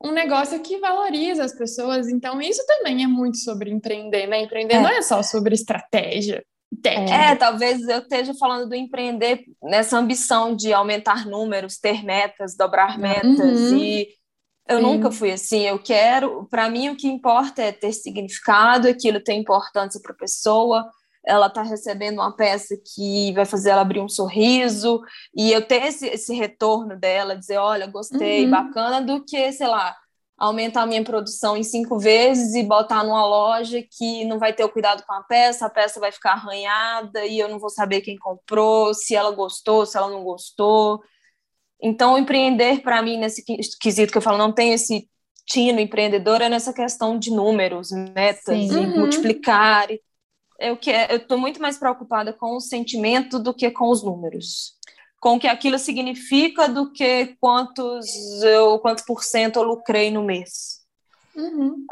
[0.05, 2.07] um negócio que valoriza as pessoas.
[2.09, 4.43] Então, isso também é muito sobre empreender, né?
[4.43, 4.81] Empreender é.
[4.81, 6.45] não é só sobre estratégia.
[6.83, 7.15] Técnica.
[7.15, 12.99] É, talvez eu esteja falando do empreender nessa ambição de aumentar números, ter metas, dobrar
[12.99, 13.79] metas uhum.
[13.79, 14.07] e
[14.69, 14.83] eu Sim.
[14.83, 15.63] nunca fui assim.
[15.63, 20.19] Eu quero, para mim, o que importa é ter significado, aquilo tem importância para a
[20.19, 20.85] pessoa
[21.29, 25.01] ela está recebendo uma peça que vai fazer ela abrir um sorriso,
[25.37, 28.51] e eu ter esse, esse retorno dela, dizer, olha, gostei, uhum.
[28.51, 29.95] bacana, do que, sei lá,
[30.39, 34.65] aumentar a minha produção em cinco vezes e botar numa loja que não vai ter
[34.65, 38.01] o cuidado com a peça, a peça vai ficar arranhada e eu não vou saber
[38.01, 41.01] quem comprou, se ela gostou, se ela não gostou.
[41.83, 43.45] Então, empreender, para mim, nesse
[43.81, 45.09] quesito que eu falo, não tem esse
[45.47, 48.71] tino empreendedor, é nessa questão de números, metas, Sim.
[48.71, 48.99] e uhum.
[49.01, 50.01] multiplicar e
[50.59, 50.79] eu
[51.17, 54.77] estou muito mais preocupada com o sentimento do que com os números,
[55.21, 58.07] com o que aquilo significa do que quantos
[58.43, 60.81] eu quantos por cento eu lucrei no mês.
[61.37, 61.87] Uhum.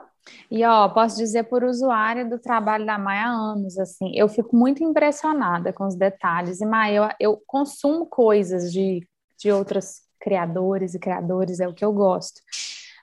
[0.51, 4.57] E ó, posso dizer por usuária do trabalho da Maia há anos, assim, eu fico
[4.57, 6.61] muito impressionada com os detalhes.
[6.61, 9.07] E Maia, eu, eu consumo coisas de,
[9.39, 12.41] de outros criadores e criadores, é o que eu gosto.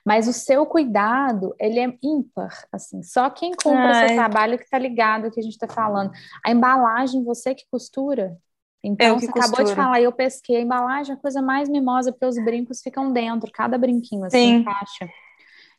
[0.04, 3.02] Mas o seu cuidado, ele é ímpar, assim.
[3.02, 6.12] Só quem compra o seu trabalho que tá ligado ao que a gente está falando.
[6.44, 8.36] A embalagem, você que costura.
[8.82, 9.46] Então, você costura.
[9.46, 10.56] acabou de falar, eu pesquei.
[10.56, 14.36] A embalagem é a coisa mais mimosa, porque os brincos ficam dentro, cada brinquinho, assim,
[14.36, 14.54] Sim.
[14.56, 15.08] encaixa.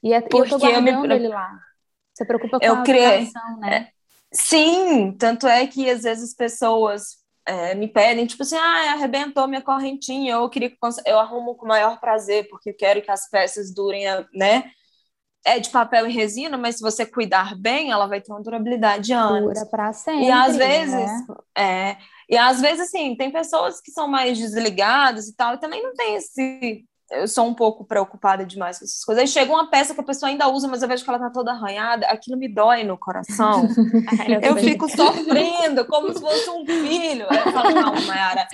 [0.01, 1.15] E, é, porque eu tô guardando eu me...
[1.15, 1.59] ele lá.
[2.11, 3.29] Você preocupa com eu a criei...
[3.59, 3.75] né?
[3.75, 3.87] É,
[4.31, 9.61] sim, tanto é que às vezes pessoas é, me pedem, tipo assim, ah, arrebentou minha
[9.61, 13.29] correntinha, eu queria que eu arrumo com o maior prazer, porque eu quero que as
[13.29, 14.71] peças durem, né?
[15.45, 19.13] É de papel e resina, mas se você cuidar bem, ela vai ter uma durabilidade
[19.13, 19.53] anos.
[19.53, 20.25] Dura para sempre.
[20.25, 21.27] E às vezes, né?
[21.55, 25.83] é, e às vezes assim, tem pessoas que são mais desligadas e tal, e também
[25.83, 29.21] não tem esse eu sou um pouco preocupada demais com essas coisas.
[29.21, 31.29] Aí chega uma peça que a pessoa ainda usa, mas eu vejo que ela tá
[31.29, 33.67] toda arranhada, aquilo me dói no coração.
[34.41, 37.27] eu, fico sofrendo, como se fosse um filho.
[37.29, 38.47] Aí eu falo, não, Mayara,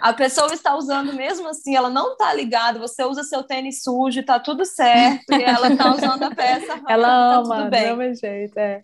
[0.00, 4.24] a pessoa está usando mesmo assim, ela não tá ligada, você usa seu tênis sujo,
[4.24, 6.80] tá tudo certo, e ela tá usando a peça.
[6.88, 7.90] Ela tá ama, tudo bem.
[7.90, 8.82] do mesmo jeito, é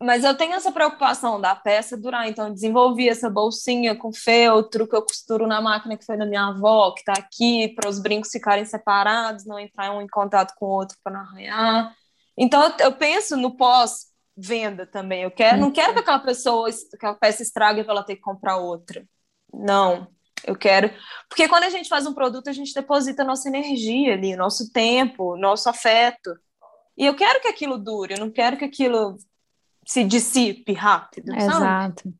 [0.00, 4.86] mas eu tenho essa preocupação da peça durar, então eu desenvolvi essa bolsinha com feltro
[4.86, 7.98] que eu costuro na máquina que foi da minha avó, que está aqui, para os
[7.98, 11.92] brincos ficarem separados, não entrar um em contato com o outro para não arranhar.
[12.36, 15.22] Então eu, penso no pós-venda também.
[15.24, 18.22] Eu quero, não quero que aquela pessoa, que a peça estrague para ela ter que
[18.22, 19.04] comprar outra.
[19.52, 20.06] Não,
[20.46, 20.92] eu quero.
[21.28, 25.36] Porque quando a gente faz um produto, a gente deposita nossa energia ali, nosso tempo,
[25.36, 26.38] nosso afeto.
[26.96, 29.16] E eu quero que aquilo dure, eu não quero que aquilo
[29.88, 31.34] se dissipe rápido.
[31.34, 32.02] Exato.
[32.02, 32.14] Sabe?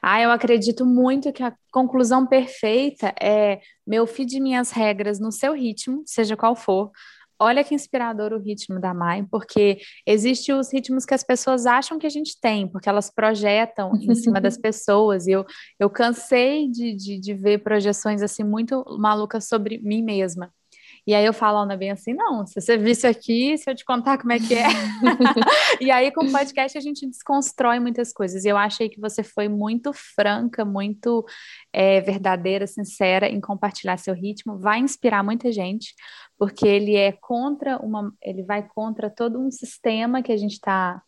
[0.00, 5.52] Ah, eu acredito muito que a conclusão perfeita é meu feed minhas regras no seu
[5.52, 6.92] ritmo, seja qual for.
[7.40, 11.98] Olha que inspirador o ritmo da Mai, porque existem os ritmos que as pessoas acham
[11.98, 15.26] que a gente tem, porque elas projetam em cima das pessoas.
[15.26, 15.44] E eu,
[15.80, 20.52] eu cansei de, de, de ver projeções assim muito malucas sobre mim mesma.
[21.06, 23.84] E aí eu falo, Ana, bem assim, não, se você visse aqui, se eu te
[23.84, 24.66] contar como é que é.
[25.80, 28.44] e aí com o podcast a gente desconstrói muitas coisas.
[28.44, 31.24] E eu achei que você foi muito franca, muito
[31.72, 34.58] é, verdadeira, sincera em compartilhar seu ritmo.
[34.58, 35.92] Vai inspirar muita gente,
[36.38, 41.02] porque ele é contra uma, ele vai contra todo um sistema que a gente está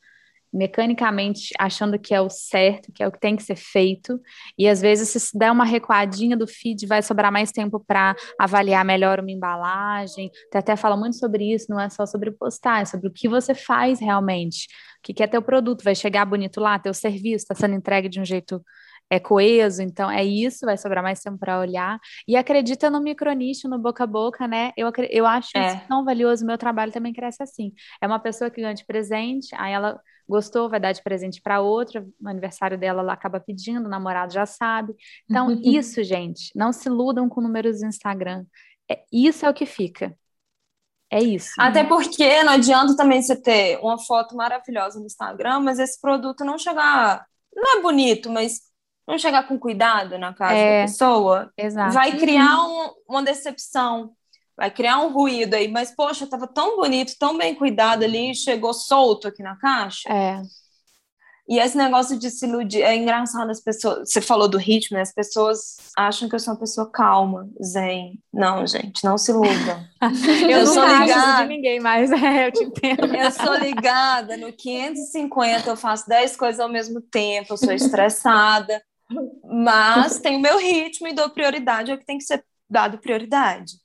[0.54, 4.20] mecanicamente achando que é o certo, que é o que tem que ser feito,
[4.56, 8.84] e às vezes se der uma recuadinha do feed, vai sobrar mais tempo para avaliar
[8.84, 10.30] melhor uma embalagem.
[10.50, 13.28] Você até fala muito sobre isso, não é só sobre postar, é sobre o que
[13.28, 14.68] você faz realmente.
[15.00, 18.20] O que é teu produto, vai chegar bonito lá, teu serviço está sendo entregue de
[18.20, 18.62] um jeito
[19.10, 22.00] é coeso, então é isso, vai sobrar mais tempo para olhar.
[22.26, 24.72] E acredita no micronicho, no boca a boca, né?
[24.76, 25.66] Eu, eu acho é.
[25.68, 27.72] isso tão valioso, meu trabalho também cresce assim.
[28.00, 31.60] É uma pessoa que ganha de presente, aí ela gostou, vai dar de presente para
[31.60, 34.94] outra, no aniversário dela ela acaba pedindo, o namorado já sabe.
[35.28, 38.44] Então, isso, gente, não se iludam com números do Instagram.
[38.90, 40.16] É, isso é o que fica.
[41.10, 41.52] É isso.
[41.58, 41.88] Até né?
[41.88, 46.58] porque não adianta também você ter uma foto maravilhosa no Instagram, mas esse produto não
[46.58, 47.24] chegar.
[47.54, 48.60] Não é bonito, mas
[49.06, 51.92] não chegar com cuidado na casa é, da pessoa, exato.
[51.92, 54.12] vai criar um, uma decepção,
[54.56, 55.68] vai criar um ruído aí.
[55.68, 60.08] Mas, poxa, estava tão bonito, tão bem cuidado ali, chegou solto aqui na caixa.
[60.08, 60.42] É.
[61.46, 65.02] E esse negócio de se iludir, é engraçado as pessoas, você falou do ritmo, né?
[65.02, 68.18] As pessoas acham que eu sou uma pessoa calma, zen.
[68.32, 69.84] Não, gente, não se iludam.
[70.48, 73.14] eu, eu sou ligada de ninguém mais, é, eu te entendo.
[73.14, 78.82] Eu sou ligada no 550, eu faço 10 coisas ao mesmo tempo, eu sou estressada.
[79.44, 83.83] Mas tem o meu ritmo e dou prioridade ao que tem que ser dado prioridade.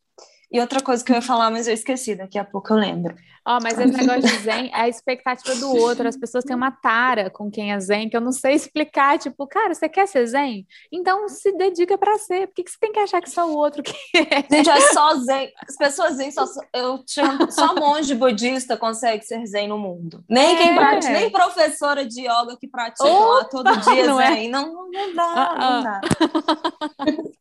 [0.51, 3.15] E outra coisa que eu ia falar, mas eu esqueci, daqui a pouco eu lembro.
[3.45, 6.07] Ó, oh, mas esse negócio de zen é a expectativa do outro.
[6.07, 9.17] As pessoas têm uma tara com quem é zen, que eu não sei explicar.
[9.17, 10.67] Tipo, cara, você quer ser zen?
[10.91, 12.47] Então se dedica para ser.
[12.47, 14.55] Por que, que você tem que achar que só o outro que é?
[14.55, 15.51] Gente, é só zen.
[15.67, 20.23] As pessoas zen, só, eu chamo, só monge budista consegue ser zen no mundo.
[20.29, 20.57] Nem é.
[20.57, 24.47] quem pratica, nem professora de yoga que pratica Opa, lá todo dia não zen.
[24.47, 24.49] É?
[24.49, 25.59] Não, não dá, uh -uh.
[25.59, 26.01] não dá.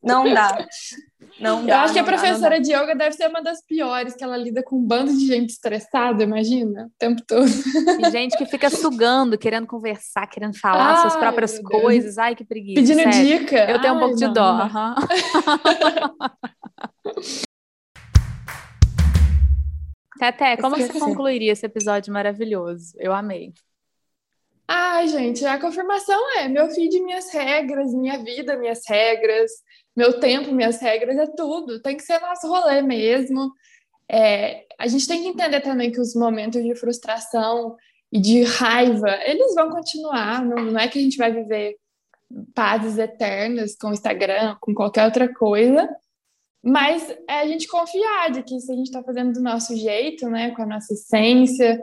[0.02, 0.68] Não dá.
[1.40, 4.14] Não dá, eu acho que a professora dá, de yoga deve ser uma das piores,
[4.14, 7.46] que ela lida com um bando de gente estressada, imagina, o tempo todo.
[7.46, 12.18] E gente que fica sugando, querendo conversar, querendo falar Ai, suas próprias coisas.
[12.18, 12.80] Ai, que preguiça.
[12.80, 13.38] Pedindo sério.
[13.38, 13.70] dica.
[13.70, 14.64] Eu tenho Ai, um pouco não, de dó.
[14.64, 14.94] Uhum.
[20.18, 22.92] Teté, como você concluiria esse episódio maravilhoso?
[22.98, 23.52] Eu amei.
[24.66, 29.50] Ai, gente, a confirmação é meu feed, minhas regras, minha vida, minhas regras
[29.98, 31.82] meu tempo, minhas regras, é tudo.
[31.82, 33.52] Tem que ser nosso rolê mesmo.
[34.08, 37.76] É, a gente tem que entender também que os momentos de frustração
[38.12, 41.76] e de raiva, eles vão continuar, não, não é que a gente vai viver
[42.54, 45.88] pazes eternas com o Instagram, com qualquer outra coisa,
[46.62, 50.28] mas é a gente confiar de que se a gente está fazendo do nosso jeito,
[50.30, 51.82] né, com a nossa essência,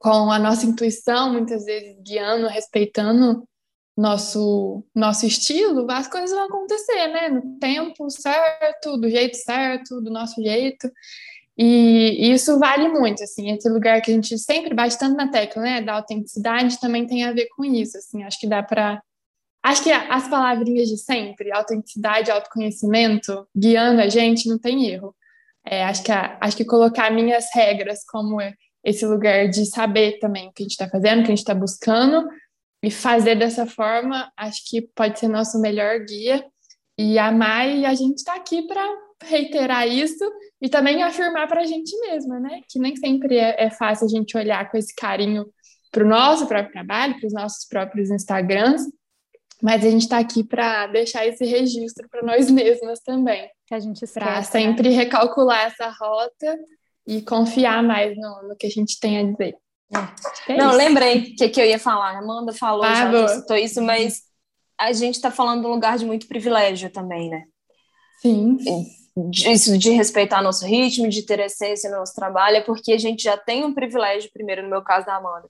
[0.00, 3.48] com a nossa intuição, muitas vezes guiando, respeitando
[4.00, 7.28] nosso nosso estilo, as coisas vão acontecer, né?
[7.28, 10.90] No tempo certo, do jeito certo, do nosso jeito.
[11.56, 15.62] E isso vale muito, assim, esse lugar que a gente sempre bate tanto na tecla,
[15.62, 19.02] né, da autenticidade também tem a ver com isso, assim, acho que dá para
[19.62, 25.14] Acho que as palavrinhas de sempre, autenticidade, autoconhecimento, guiando a gente, não tem erro.
[25.66, 28.38] É, acho, que a, acho que colocar minhas regras como
[28.82, 31.38] esse lugar de saber também o que a gente está fazendo, o que a gente
[31.40, 32.26] está buscando,
[32.82, 36.44] e fazer dessa forma, acho que pode ser nosso melhor guia.
[36.98, 38.84] E amar, e a gente está aqui para
[39.22, 40.24] reiterar isso
[40.60, 42.60] e também afirmar para a gente mesma, né?
[42.68, 45.46] Que nem sempre é, é fácil a gente olhar com esse carinho
[45.90, 48.82] para o nosso próprio trabalho, para os nossos próprios Instagrams,
[49.62, 53.48] mas a gente está aqui para deixar esse registro para nós mesmas também.
[53.66, 54.42] Que a gente Para né?
[54.42, 54.94] sempre né?
[54.94, 56.58] recalcular essa rota
[57.06, 59.54] e confiar mais no, no que a gente tem a dizer.
[59.92, 60.78] É, é Não, isso.
[60.78, 62.14] lembrei o que, que eu ia falar.
[62.14, 64.22] A Amanda falou, ah, já citou isso, mas
[64.78, 67.44] a gente está falando de um lugar de muito privilégio também, né?
[68.22, 68.58] Sim.
[69.32, 73.22] Isso de respeitar nosso ritmo, de ter essência no nosso trabalho, é porque a gente
[73.22, 75.48] já tem um privilégio, primeiro no meu caso da Amanda,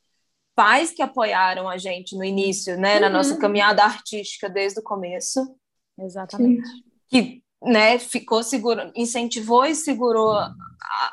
[0.55, 3.01] pais que apoiaram a gente no início, né, uhum.
[3.03, 5.41] na nossa caminhada artística desde o começo.
[5.99, 6.69] Exatamente.
[7.09, 10.55] Que, né, ficou seguro, incentivou e segurou a,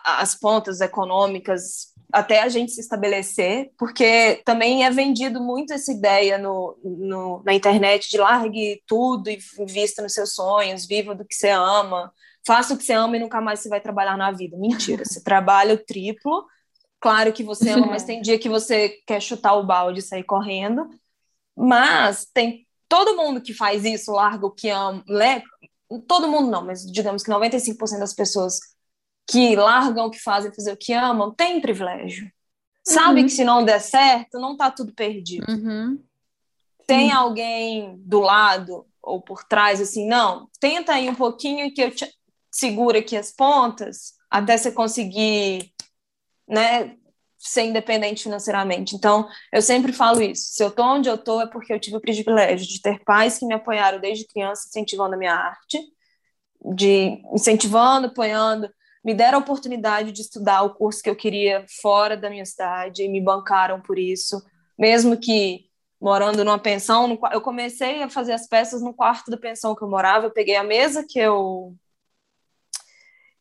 [0.06, 6.38] as pontas econômicas até a gente se estabelecer, porque também é vendido muito essa ideia
[6.38, 11.36] no, no, na internet de largue tudo e invista nos seus sonhos, viva do que
[11.36, 12.12] você ama,
[12.46, 14.58] faça o que você ama e nunca mais você vai trabalhar na vida.
[14.58, 16.46] Mentira, você trabalha o triplo,
[17.00, 20.24] claro que você ama, mas tem dia que você quer chutar o balde e sair
[20.24, 20.90] correndo,
[21.56, 25.44] mas tem todo mundo que faz isso, larga o que ama, né?
[26.08, 28.60] todo mundo não, mas digamos que 95% das pessoas
[29.28, 32.32] que largam o que fazem fazer o que amam, tem privilégio.
[32.84, 33.28] Sabe uhum.
[33.28, 35.46] que se não der certo, não tá tudo perdido.
[35.52, 36.02] Uhum.
[36.86, 41.92] Tem alguém do lado ou por trás, assim, não, tenta aí um pouquinho que eu
[41.92, 42.10] te
[42.50, 45.72] seguro aqui as pontas até você conseguir,
[46.48, 46.98] né,
[47.38, 48.96] ser independente financeiramente.
[48.96, 50.54] Então, eu sempre falo isso.
[50.54, 53.38] Se eu tô onde eu tô é porque eu tive o privilégio de ter pais
[53.38, 55.80] que me apoiaram desde criança, incentivando a minha arte,
[56.76, 58.70] de incentivando, apoiando,
[59.08, 63.04] me deram a oportunidade de estudar o curso que eu queria fora da minha cidade
[63.04, 64.44] e me bancaram por isso,
[64.78, 69.74] mesmo que morando numa pensão, eu comecei a fazer as peças no quarto da pensão
[69.74, 71.74] que eu morava, eu peguei a mesa que eu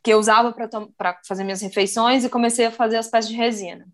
[0.05, 0.55] que eu usava
[0.97, 3.89] para fazer minhas refeições e comecei a fazer as peças de resina.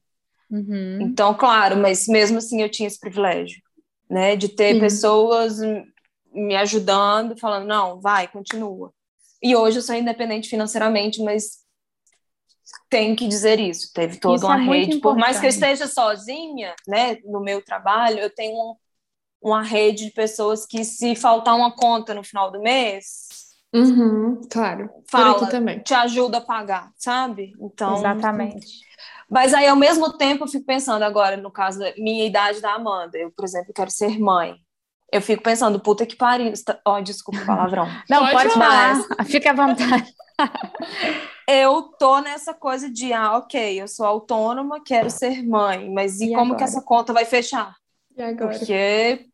[0.51, 0.99] Uhum.
[1.01, 3.63] Então, claro, mas mesmo assim eu tinha esse privilégio,
[4.11, 4.81] né, de ter Sim.
[4.81, 5.59] pessoas
[6.31, 8.93] me ajudando, falando, não, vai, continua.
[9.43, 11.62] E hoje eu sou independente financeiramente, mas
[12.93, 13.91] tenho que dizer isso.
[13.95, 15.01] Teve toda isso uma é rede.
[15.01, 18.75] Por mais que eu esteja sozinha, né, no meu trabalho, eu tenho um,
[19.41, 23.29] uma rede de pessoas que, se faltar uma conta no final do mês,
[23.75, 25.81] uhum, claro, fala, também.
[25.81, 27.55] te ajuda a pagar, sabe?
[27.59, 28.67] Então, exatamente.
[29.31, 32.75] Mas aí, ao mesmo tempo, eu fico pensando agora, no caso da minha idade da
[32.75, 34.57] Amanda, eu, por exemplo, quero ser mãe.
[35.11, 36.53] Eu fico pensando, puta que pariu.
[36.87, 37.87] Ó, oh, desculpa o palavrão.
[38.09, 38.97] Não, pode, pode falar.
[39.25, 40.15] Fica à vontade.
[41.49, 46.27] eu tô nessa coisa de, ah, ok, eu sou autônoma, quero ser mãe, mas e,
[46.27, 46.59] e como agora?
[46.59, 47.77] que essa conta vai fechar?
[48.17, 48.59] E agora?
[48.59, 49.29] Porque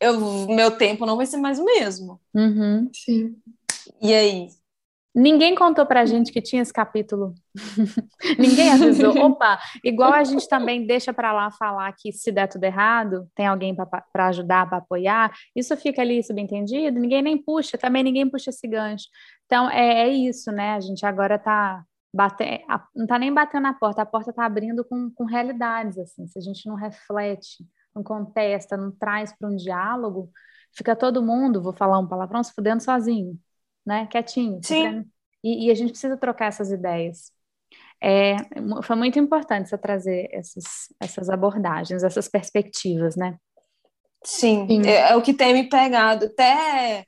[0.00, 2.20] eu, meu tempo não vai ser mais o mesmo.
[2.34, 2.90] Uhum.
[2.92, 3.36] Sim.
[4.00, 4.48] E aí?
[5.16, 7.32] Ninguém contou pra gente que tinha esse capítulo.
[8.38, 9.16] Ninguém avisou.
[9.24, 13.46] Opa, igual a gente também deixa para lá falar que se der tudo errado, tem
[13.46, 18.50] alguém para ajudar, para apoiar, isso fica ali subentendido, ninguém nem puxa, também ninguém puxa
[18.50, 19.06] esse gancho.
[19.46, 20.74] Então, é, é isso, né?
[20.74, 22.60] A gente agora está batendo,
[22.94, 26.26] não está nem batendo na porta, a porta está abrindo com, com realidades, assim.
[26.26, 27.64] Se a gente não reflete,
[27.94, 30.30] não contesta, não traz para um diálogo,
[30.76, 33.40] fica todo mundo, vou falar um palavrão, se fudendo sozinho
[33.86, 34.06] né?
[34.06, 34.60] Quietinho.
[34.62, 35.04] Sim.
[35.44, 37.30] E, e, a gente precisa trocar essas ideias.
[38.02, 38.36] É,
[38.82, 40.64] foi muito importante você trazer essas,
[41.00, 43.38] essas abordagens, essas perspectivas, né?
[44.24, 44.86] Sim, Sim.
[44.86, 46.26] É, é, o que tem me pegado.
[46.26, 47.06] Até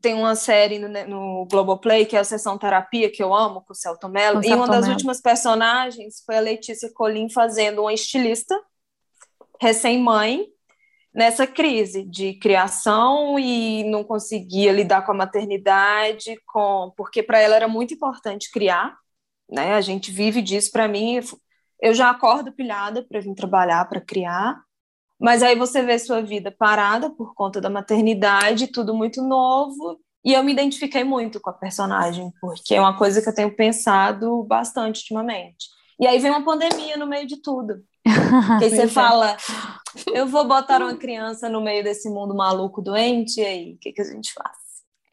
[0.00, 3.72] tem uma série no, no Globoplay, que é a Sessão Terapia, que eu amo, com
[3.72, 4.92] o Celto Mello, e uma das Mello.
[4.92, 8.60] últimas personagens foi a Letícia Colim fazendo uma estilista
[9.60, 10.46] recém-mãe,
[11.14, 17.56] nessa crise de criação e não conseguia lidar com a maternidade, com porque para ela
[17.56, 18.96] era muito importante criar,
[19.50, 19.74] né?
[19.74, 20.70] A gente vive disso.
[20.72, 21.20] Para mim,
[21.80, 24.60] eu já acordo pilhada para vir trabalhar, para criar.
[25.20, 30.00] Mas aí você vê sua vida parada por conta da maternidade, tudo muito novo.
[30.24, 33.54] E eu me identifiquei muito com a personagem, porque é uma coisa que eu tenho
[33.54, 35.66] pensado bastante ultimamente.
[36.00, 37.84] E aí vem uma pandemia no meio de tudo.
[38.58, 38.88] que aí você é.
[38.88, 39.36] fala,
[40.12, 43.92] eu vou botar uma criança no meio desse mundo maluco doente, e aí, o que,
[43.92, 44.62] que a gente faz?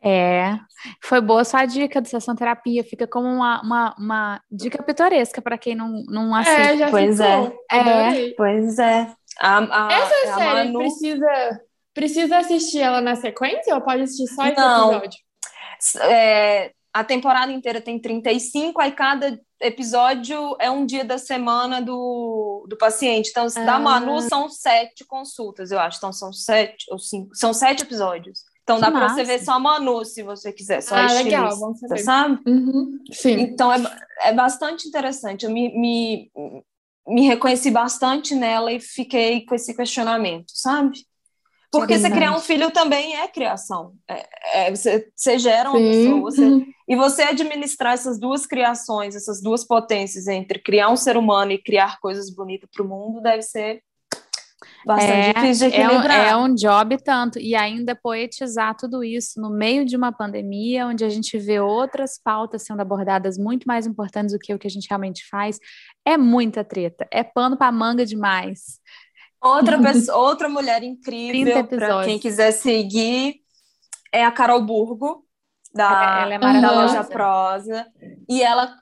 [0.01, 0.57] É,
[1.03, 5.57] foi boa sua dica de sessão terapia, fica como uma, uma, uma dica pitoresca para
[5.57, 6.61] quem não, não é, assiste.
[6.61, 7.61] É, já pois ficou.
[7.71, 7.77] é.
[7.77, 8.33] é.
[8.37, 9.13] Pois é.
[9.39, 10.79] A, a, Essa a série Manu...
[10.79, 11.61] precisa,
[11.93, 14.93] precisa assistir ela na sequência ou pode assistir só esse não.
[14.93, 15.19] episódio?
[16.03, 22.65] É, a temporada inteira tem 35, aí cada episódio é um dia da semana do,
[22.67, 23.29] do paciente.
[23.29, 23.63] Então, ah.
[23.63, 25.97] da Manu são sete consultas, eu acho.
[25.97, 27.35] Então, são sete ou cinco.
[27.35, 28.43] São sete episódios.
[28.69, 31.13] Então que dá para você ver só a Manu, se você quiser, só ah, a
[31.13, 31.97] legal, vamos saber.
[32.01, 32.39] sabe?
[32.47, 33.31] Uhum, sim.
[33.39, 33.79] Então é,
[34.25, 35.43] é bastante interessante.
[35.43, 36.31] Eu me, me,
[37.07, 40.99] me reconheci bastante nela e fiquei com esse questionamento, sabe?
[41.71, 43.93] Porque você criar um filho também é criação.
[44.07, 45.91] É, é, você, você gera uma Sim.
[45.91, 46.21] pessoa.
[46.21, 46.65] Você, uhum.
[46.87, 51.61] E você administrar essas duas criações, essas duas potências entre criar um ser humano e
[51.61, 53.83] criar coisas bonitas para o mundo, deve ser
[54.85, 56.27] bastante é, difícil de equilibrar.
[56.27, 60.11] É um, é um job tanto, e ainda poetizar tudo isso no meio de uma
[60.11, 64.59] pandemia, onde a gente vê outras pautas sendo abordadas muito mais importantes do que o
[64.59, 65.59] que a gente realmente faz,
[66.05, 68.79] é muita treta, é pano para manga demais.
[69.41, 73.35] Outra, pessoa, outra mulher incrível, para quem quiser seguir,
[74.11, 75.25] é a Carol Burgo,
[75.73, 77.85] da, ela é da Loja Prosa,
[78.27, 78.75] e ela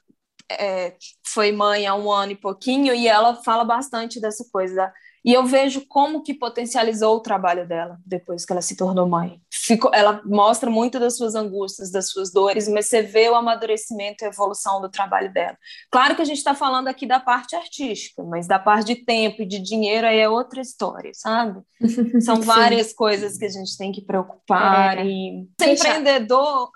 [0.49, 0.95] é,
[1.25, 4.91] foi mãe há um ano e pouquinho, e ela fala bastante dessa coisa
[5.27, 9.41] e eu vejo como que potencializou o trabalho dela depois que ela se tornou mãe.
[9.51, 14.23] Ficou, ela mostra muito das suas angústias, das suas dores, mas você vê o amadurecimento
[14.23, 15.57] e a evolução do trabalho dela.
[15.91, 19.41] Claro que a gente está falando aqui da parte artística, mas da parte de tempo
[19.41, 21.59] e de dinheiro aí é outra história, sabe?
[22.23, 24.99] São várias coisas que a gente tem que preocupar.
[24.99, 25.05] É.
[25.05, 26.71] E ser empreendedor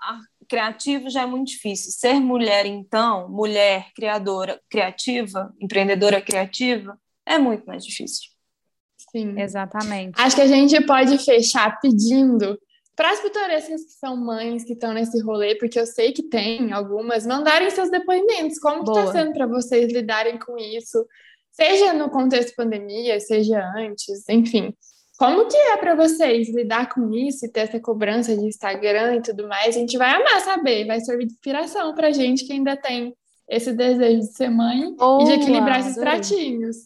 [0.46, 1.90] criativo já é muito difícil.
[1.90, 8.31] Ser mulher, então, mulher criadora criativa, empreendedora criativa, é muito mais difícil.
[9.12, 9.38] Sim.
[9.38, 10.14] Exatamente.
[10.18, 12.58] Acho que a gente pode fechar pedindo
[12.96, 16.72] para as pitorescas que são mães que estão nesse rolê, porque eu sei que tem
[16.72, 18.58] algumas, mandarem seus depoimentos.
[18.58, 21.06] Como está sendo para vocês lidarem com isso?
[21.50, 24.74] Seja no contexto pandemia, seja antes, enfim.
[25.18, 29.22] Como que é para vocês lidar com isso e ter essa cobrança de Instagram e
[29.22, 29.76] tudo mais?
[29.76, 33.14] A gente vai amar saber, vai servir de inspiração para gente que ainda tem
[33.52, 36.76] esse desejo de ser mãe Boa, e de equilibrar esses pratinhos.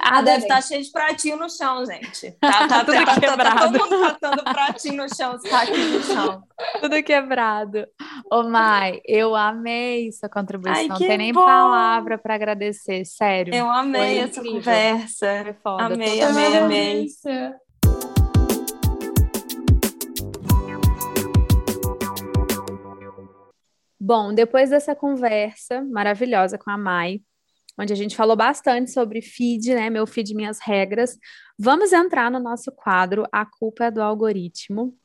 [0.00, 2.30] Ah, deve estar tá cheio de pratinho no chão, gente.
[2.40, 3.58] Tá, tá, tudo tá, quebrado.
[3.58, 6.42] Tá, todo mundo catando pratinho no chão, está aqui no chão.
[6.80, 7.88] Tudo quebrado.
[8.30, 10.80] Ô, Mai, eu amei sua contribuição.
[10.80, 13.52] Ai, Não tem nem palavra para agradecer, sério.
[13.52, 15.42] Eu amei essa conversa.
[15.42, 15.86] Foi foda.
[15.86, 17.06] Amei, amei, amei.
[24.08, 27.20] Bom, depois dessa conversa maravilhosa com a Mai,
[27.76, 29.90] onde a gente falou bastante sobre feed, né?
[29.90, 31.18] Meu feed, minhas regras.
[31.58, 34.96] Vamos entrar no nosso quadro A Culpa é do Algoritmo,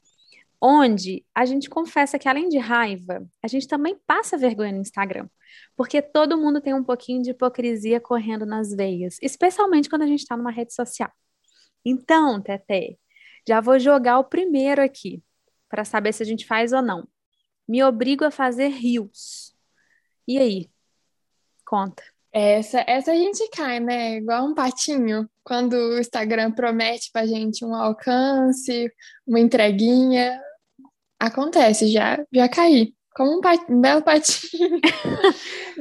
[0.62, 5.28] onde a gente confessa que, além de raiva, a gente também passa vergonha no Instagram.
[5.76, 10.20] Porque todo mundo tem um pouquinho de hipocrisia correndo nas veias, especialmente quando a gente
[10.20, 11.10] está numa rede social.
[11.84, 13.00] Então, Tete,
[13.48, 15.24] já vou jogar o primeiro aqui,
[15.68, 17.08] para saber se a gente faz ou não
[17.68, 19.54] me obrigo a fazer rios.
[20.28, 20.70] E aí?
[21.66, 22.04] Conta.
[22.34, 24.18] Essa, essa a gente cai, né?
[24.18, 28.90] Igual um patinho, quando o Instagram promete pra gente um alcance,
[29.28, 30.42] uma entreguinha.
[31.20, 32.94] Acontece, já, já caí.
[33.14, 34.80] Como um, pat, um belo patinho.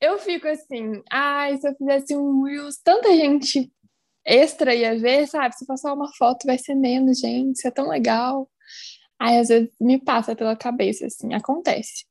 [0.00, 3.70] eu, eu fico assim, ai, se eu fizesse um Reels, tanta gente
[4.24, 5.54] extra ia ver, sabe?
[5.54, 8.48] Se passar uma foto vai ser menos, gente, isso é tão legal.
[9.20, 12.06] Aí às vezes me passa pela cabeça, assim, acontece.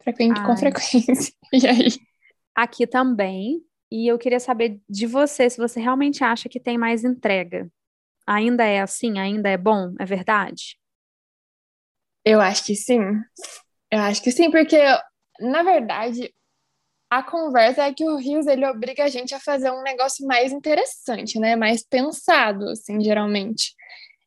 [0.00, 1.34] Frequente, com frequência.
[1.52, 1.88] E aí?
[2.54, 3.60] Aqui também.
[3.90, 7.70] E eu queria saber de você se você realmente acha que tem mais entrega.
[8.26, 9.18] Ainda é assim?
[9.18, 9.92] Ainda é bom?
[9.98, 10.78] É verdade?
[12.24, 13.00] Eu acho que sim.
[13.90, 14.78] Eu acho que sim, porque,
[15.40, 16.32] na verdade,
[17.10, 20.52] a conversa é que o Rios ele obriga a gente a fazer um negócio mais
[20.52, 21.56] interessante, né?
[21.56, 23.74] Mais pensado, assim, geralmente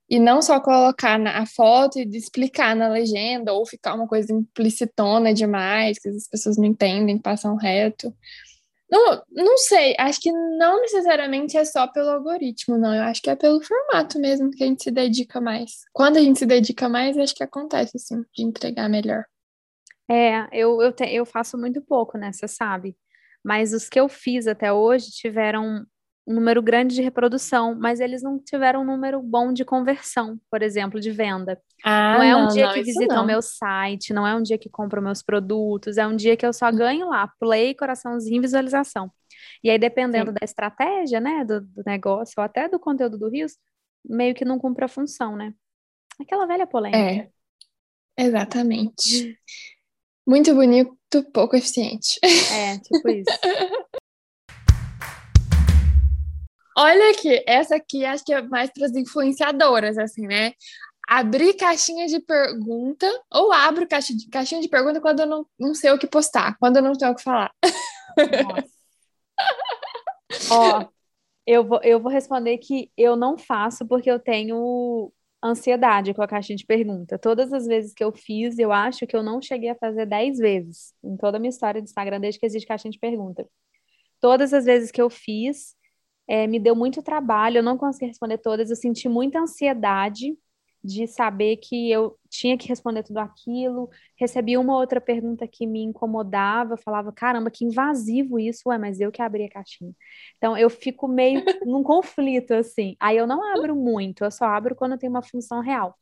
[0.09, 4.31] e não só colocar na a foto e explicar na legenda ou ficar uma coisa
[4.31, 8.13] implicitona demais que as pessoas não entendem, passam reto.
[8.89, 12.93] Não, não sei, acho que não necessariamente é só pelo algoritmo, não.
[12.93, 15.81] Eu acho que é pelo formato mesmo que a gente se dedica mais.
[15.91, 19.25] Quando a gente se dedica mais, acho que acontece, assim, de entregar melhor.
[20.09, 22.31] É, eu, eu, te, eu faço muito pouco, né?
[22.31, 22.95] Você sabe.
[23.43, 25.85] Mas os que eu fiz até hoje tiveram
[26.27, 30.63] um número grande de reprodução, mas eles não tiveram um número bom de conversão, por
[30.63, 31.61] exemplo, de venda.
[31.83, 33.23] Ah, não é um não, dia não, que visitam não.
[33.23, 36.45] o meu site, não é um dia que compram meus produtos, é um dia que
[36.45, 39.11] eu só ganho lá, play, coraçãozinho, visualização.
[39.63, 40.37] E aí, dependendo Sim.
[40.39, 43.57] da estratégia, né, do, do negócio, ou até do conteúdo do Rios,
[44.03, 45.53] meio que não cumpre a função, né?
[46.19, 47.31] Aquela velha polêmica.
[48.17, 49.37] É, exatamente.
[50.25, 50.97] Muito bonito,
[51.31, 52.19] pouco eficiente.
[52.23, 53.29] É, tipo isso.
[56.77, 60.53] Olha aqui, essa aqui acho que é mais para as influenciadoras, assim, né?
[61.07, 65.91] Abrir caixinha de pergunta, ou abro de, caixinha de pergunta quando eu não, não sei
[65.91, 67.51] o que postar, quando eu não tenho o que falar.
[70.51, 70.85] Ó,
[71.45, 75.11] eu vou, eu vou responder que eu não faço porque eu tenho
[75.43, 77.19] ansiedade com a caixinha de pergunta.
[77.19, 80.39] Todas as vezes que eu fiz, eu acho que eu não cheguei a fazer 10
[80.39, 83.47] vezes em toda a minha história de Instagram, desde que existe caixinha de pergunta.
[84.19, 85.75] Todas as vezes que eu fiz,
[86.27, 90.37] é, me deu muito trabalho, eu não consegui responder todas, eu senti muita ansiedade
[90.85, 95.81] de saber que eu tinha que responder tudo aquilo, recebi uma outra pergunta que me
[95.81, 99.91] incomodava, falava, caramba, que invasivo isso, ué, mas eu que abri a caixinha.
[100.37, 102.95] Então eu fico meio num conflito, assim.
[102.99, 105.97] Aí eu não abro muito, eu só abro quando tem uma função real.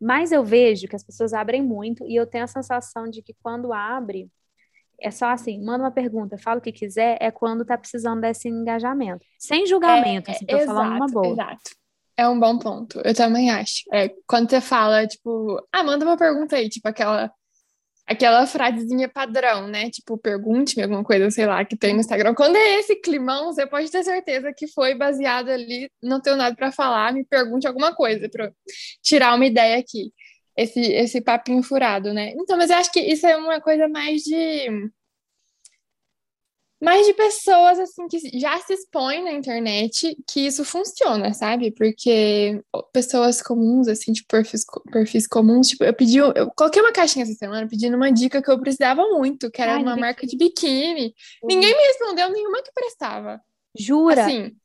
[0.00, 3.34] Mas eu vejo que as pessoas abrem muito e eu tenho a sensação de que
[3.42, 4.30] quando abre,
[5.02, 8.48] é só assim, manda uma pergunta, fala o que quiser, é quando tá precisando desse
[8.48, 9.24] engajamento.
[9.38, 11.32] Sem julgamento, assim, tô falando uma boa.
[11.32, 11.70] Exato.
[12.16, 13.82] É um bom ponto, eu também acho.
[13.92, 17.32] É, quando você fala, tipo, ah, manda uma pergunta aí, tipo aquela
[18.10, 19.88] aquela frasezinha padrão, né?
[19.88, 22.34] Tipo, pergunte-me alguma coisa, sei lá, que tem no Instagram.
[22.34, 26.56] Quando é esse climão, você pode ter certeza que foi baseado ali, não tenho nada
[26.56, 28.52] para falar, me pergunte alguma coisa para
[29.00, 30.12] tirar uma ideia aqui.
[30.62, 32.32] Esse esse papinho furado, né?
[32.36, 34.90] Então, mas eu acho que isso é uma coisa mais de
[36.80, 41.70] mais de pessoas assim que já se expõem na internet que isso funciona, sabe?
[41.70, 47.24] Porque pessoas comuns, assim, de perfis, perfis comuns, tipo, eu pedi, eu coloquei uma caixinha
[47.24, 50.36] essa semana pedindo uma dica que eu precisava muito, que era Ai, uma marca de
[50.38, 51.14] biquíni.
[51.44, 53.40] Ninguém me respondeu nenhuma que prestava.
[53.76, 54.24] Jura?
[54.24, 54.56] Assim,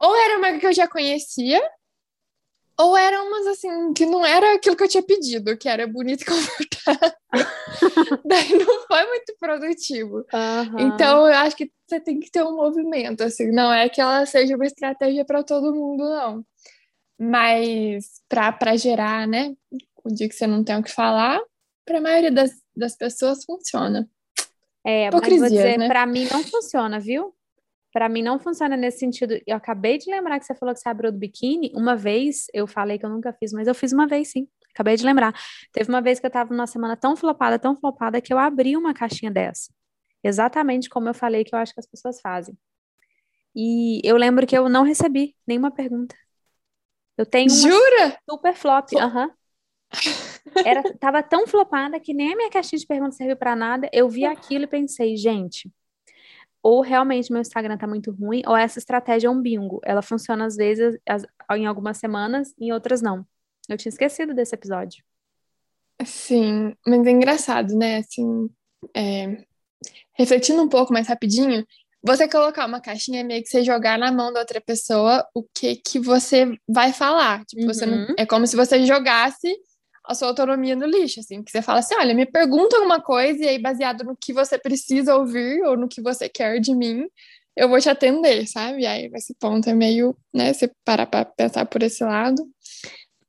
[0.00, 1.62] ou era uma marca que eu já conhecia,
[2.80, 6.22] ou eram umas assim, que não era aquilo que eu tinha pedido, que era bonito
[6.22, 7.12] e confortável.
[8.24, 10.24] Daí não foi muito produtivo.
[10.32, 10.76] Aham.
[10.78, 14.24] Então, eu acho que você tem que ter um movimento, assim, não é que ela
[14.26, 16.44] seja uma estratégia para todo mundo, não.
[17.18, 19.54] Mas para gerar, né,
[20.02, 21.38] o dia que você não tem o que falar,
[21.84, 24.08] para a maioria das, das pessoas funciona.
[24.84, 25.88] É, mas vou Hipocrisia, dizer, né?
[25.88, 27.34] pra mim não funciona, viu?
[27.92, 29.38] Pra mim não funciona nesse sentido.
[29.46, 31.72] Eu acabei de lembrar que você falou que você abriu do biquíni.
[31.74, 34.48] Uma vez eu falei que eu nunca fiz, mas eu fiz uma vez sim.
[34.72, 35.34] Acabei de lembrar.
[35.72, 38.76] Teve uma vez que eu tava numa semana tão flopada, tão flopada, que eu abri
[38.76, 39.72] uma caixinha dessa.
[40.22, 42.56] Exatamente como eu falei que eu acho que as pessoas fazem.
[43.54, 46.14] E eu lembro que eu não recebi nenhuma pergunta.
[47.16, 48.18] Eu tenho uma Jura?
[48.30, 48.88] super flop.
[48.96, 49.30] Aham.
[50.64, 53.90] Era, tava tão flopada que nem a minha caixinha de perguntas serviu pra nada.
[53.92, 55.70] Eu vi aquilo e pensei, gente,
[56.62, 59.80] ou realmente meu Instagram tá muito ruim, ou essa estratégia é um bingo.
[59.84, 63.24] Ela funciona às vezes, as- em algumas semanas, em outras não.
[63.68, 65.02] Eu tinha esquecido desse episódio.
[66.04, 67.98] Sim, mas é engraçado, né?
[67.98, 68.48] Assim,
[68.96, 69.44] é,
[70.14, 71.64] refletindo um pouco mais rapidinho,
[72.02, 75.42] você colocar uma caixinha é meio que você jogar na mão da outra pessoa o
[75.54, 77.44] que que você vai falar.
[77.44, 78.14] Tipo, você não, Uhum.
[78.16, 79.54] é como se você jogasse
[80.04, 83.44] a sua autonomia no lixo, assim, que você fala assim, olha, me pergunta alguma coisa
[83.44, 87.06] e aí baseado no que você precisa ouvir ou no que você quer de mim,
[87.56, 88.86] eu vou te atender, sabe?
[88.86, 92.42] Aí esse ponto é meio, né, você parar para pensar por esse lado.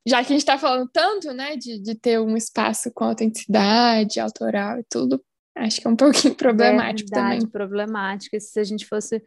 [0.06, 4.18] Já que a gente está falando tanto, né, de, de ter um espaço com autenticidade,
[4.18, 5.22] autoral e tudo,
[5.56, 7.50] acho que é um pouquinho problemático Verdade, também.
[7.50, 8.34] problemático.
[8.34, 9.22] E se a gente fosse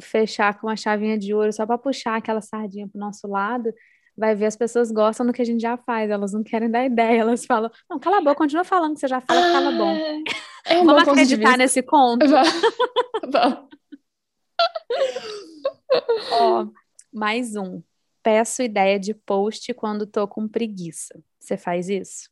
[0.00, 3.72] fechar com uma chavinha de ouro só para puxar aquela sardinha pro nosso lado,
[4.16, 6.84] vai ver as pessoas gostam do que a gente já faz, elas não querem dar
[6.84, 9.72] ideia, elas falam, não, cala a boca, continua falando que você já fala que tava
[9.72, 9.96] bom.
[10.64, 12.26] É um Vamos bom acreditar nesse conto?
[12.28, 12.48] Vamos.
[13.30, 13.68] Vamos.
[16.32, 16.66] Ó,
[17.12, 17.82] mais um.
[18.22, 21.20] Peço ideia de post quando tô com preguiça.
[21.40, 22.31] Você faz isso?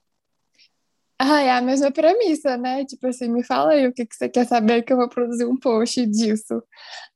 [1.22, 2.82] Ah, é a mesma premissa, né?
[2.86, 5.44] Tipo assim, me fala aí o que que você quer saber que eu vou produzir
[5.44, 6.62] um post disso.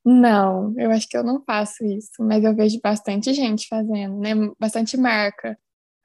[0.05, 4.33] Não, eu acho que eu não faço isso, mas eu vejo bastante gente fazendo, né?
[4.59, 5.57] Bastante marca.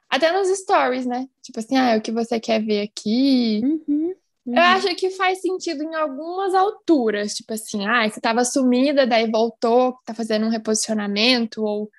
[0.09, 1.27] Até nos stories, né?
[1.43, 3.61] Tipo assim, ah, é o que você quer ver aqui.
[3.63, 4.15] Uhum,
[4.47, 9.31] Eu acho que faz sentido em algumas alturas, tipo assim, ah, você estava sumida, daí
[9.31, 11.91] voltou, tá fazendo um reposicionamento ou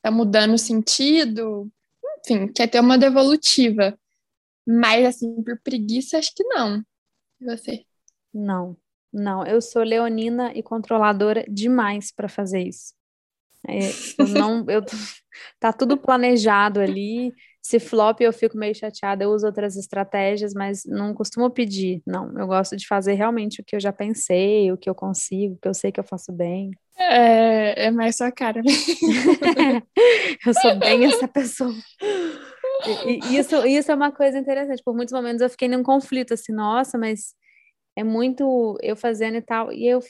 [0.00, 1.70] tá mudando o sentido,
[2.24, 3.98] enfim, quer ter uma devolutiva.
[4.66, 6.82] Mas assim, por preguiça, acho que não.
[7.40, 7.84] E você?
[8.32, 8.76] Não,
[9.12, 9.46] não.
[9.46, 12.94] Eu sou leonina e controladora demais para fazer isso.
[13.68, 13.78] É,
[14.18, 14.82] eu não, eu
[15.58, 17.32] tá tudo planejado ali.
[17.60, 22.00] Se flop, eu fico meio chateada, eu uso outras estratégias, mas não costumo pedir.
[22.06, 25.54] Não, eu gosto de fazer realmente o que eu já pensei, o que eu consigo,
[25.54, 26.70] o que eu sei que eu faço bem.
[26.96, 28.62] É, é mais sua cara.
[30.46, 31.74] eu sou bem essa pessoa.
[33.06, 34.82] E, isso, isso é uma coisa interessante.
[34.84, 37.34] Por muitos momentos eu fiquei num conflito, assim, nossa, mas
[37.96, 39.72] é muito eu fazendo e tal.
[39.72, 40.00] E eu,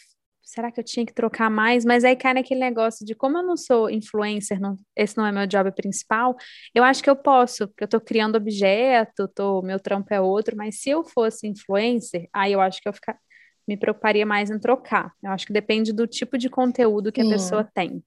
[0.43, 1.85] será que eu tinha que trocar mais?
[1.85, 5.33] Mas aí cai naquele negócio de como eu não sou influencer, não, esse não é
[5.33, 6.37] meu job principal,
[6.75, 10.57] eu acho que eu posso, porque eu tô criando objeto, tô, meu trampo é outro,
[10.57, 13.19] mas se eu fosse influencer, aí eu acho que eu ficar,
[13.67, 15.13] me preocuparia mais em trocar.
[15.23, 18.03] Eu acho que depende do tipo de conteúdo que a pessoa tem.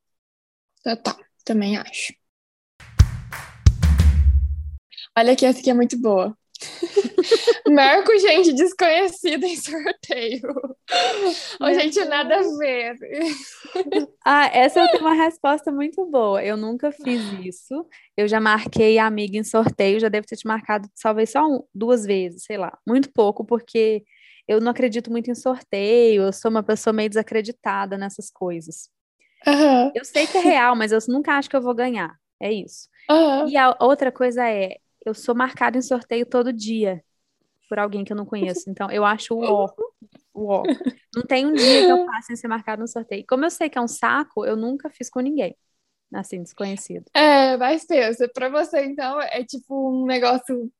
[0.83, 2.13] Total, também acho.
[5.19, 6.33] Olha aqui, essa aqui é muito boa.
[7.69, 10.41] Marco gente desconhecida em sorteio.
[11.59, 12.95] Ou gente nada a ver.
[14.25, 16.41] Ah, essa tenho uma resposta muito boa.
[16.41, 17.85] Eu nunca fiz isso.
[18.15, 22.05] Eu já marquei amiga em sorteio, já devo ter te marcado talvez só um, duas
[22.05, 22.77] vezes, sei lá.
[22.87, 24.05] Muito pouco, porque
[24.47, 28.89] eu não acredito muito em sorteio, eu sou uma pessoa meio desacreditada nessas coisas.
[29.45, 29.91] Uhum.
[29.93, 32.15] Eu sei que é real, mas eu nunca acho que eu vou ganhar.
[32.41, 32.87] É isso.
[33.11, 33.49] Uhum.
[33.49, 34.77] E a outra coisa é,
[35.09, 37.03] eu sou marcada em sorteio todo dia
[37.69, 38.69] por alguém que eu não conheço.
[38.69, 39.69] Então, eu acho o ó.
[40.33, 40.63] O ó.
[41.15, 43.23] Não tem um dia que eu passe sem ser marcado no sorteio.
[43.27, 45.55] Como eu sei que é um saco, eu nunca fiz com ninguém.
[46.13, 47.05] Assim, desconhecido.
[47.13, 50.71] É, mas pensa, pra você, então, é tipo um negócio.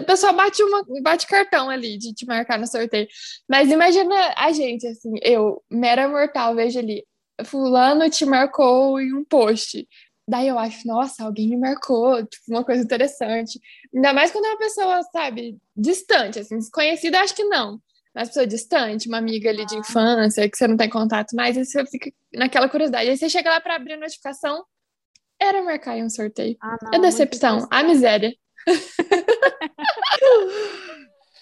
[0.00, 3.06] O pessoal bate, uma, bate cartão ali de te marcar no sorteio.
[3.48, 7.06] Mas imagina a gente, assim, eu, mera mortal, vejo ali,
[7.44, 9.86] fulano te marcou em um post.
[10.28, 13.60] Daí eu acho, nossa, alguém me marcou, tipo, uma coisa interessante.
[13.94, 17.80] Ainda mais quando é uma pessoa, sabe, distante, assim, desconhecida, acho que não.
[18.14, 21.64] Mas pessoa distante, uma amiga ali de infância, que você não tem contato mais, aí
[21.64, 23.08] você fica naquela curiosidade.
[23.10, 24.64] Aí você chega lá para abrir a notificação,
[25.40, 26.56] era marcar em um sorteio.
[26.60, 28.34] Ah, não, é decepção, a miséria.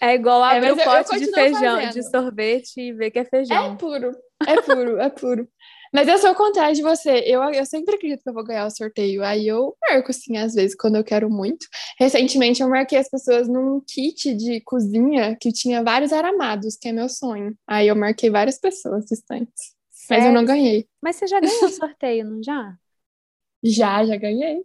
[0.00, 1.92] É igual É, abrir o eu- eu pote de feijão, fazendo.
[1.92, 3.76] de sorvete e ver que é É feijão.
[3.76, 4.12] puro,
[4.46, 5.48] é puro, é puro.
[5.94, 7.22] Mas eu sou o contrário de você.
[7.24, 9.22] Eu, eu sempre acredito que eu vou ganhar o sorteio.
[9.22, 11.68] Aí eu marco, assim, às vezes, quando eu quero muito.
[11.96, 16.92] Recentemente, eu marquei as pessoas num kit de cozinha que tinha vários aramados, que é
[16.92, 17.56] meu sonho.
[17.64, 19.72] Aí eu marquei várias pessoas distantes.
[20.10, 20.88] Mas eu não ganhei.
[21.00, 22.76] Mas você já ganhou sorteio, não já?
[23.62, 24.64] Já, já ganhei.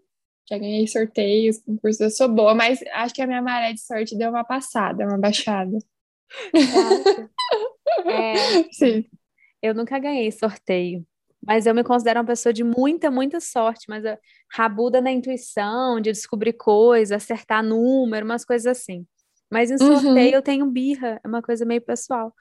[0.49, 2.01] Já ganhei sorteios, concursos.
[2.01, 5.19] Eu sou boa, mas acho que a minha maré de sorte deu uma passada, uma
[5.19, 5.77] baixada.
[8.05, 9.03] É, Sim.
[9.61, 11.05] eu nunca ganhei sorteio.
[11.45, 14.17] Mas eu me considero uma pessoa de muita, muita sorte, mas eu-
[14.51, 19.05] rabuda na intuição, de descobrir coisas, acertar número, umas coisas assim.
[19.51, 20.01] Mas em Uhum.
[20.01, 22.33] sorteio eu tenho birra, é uma coisa meio pessoal.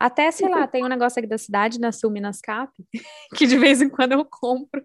[0.00, 2.72] Até, sei lá, tem um negócio aqui da cidade, na Sul Minas Cap,
[3.42, 4.84] que de vez em quando eu compro.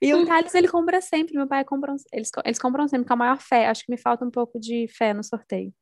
[0.00, 3.16] E o Thales, ele compra sempre, meu pai compra, eles, eles compram sempre com a
[3.16, 3.66] maior fé.
[3.66, 5.72] Acho que me falta um pouco de fé no sorteio.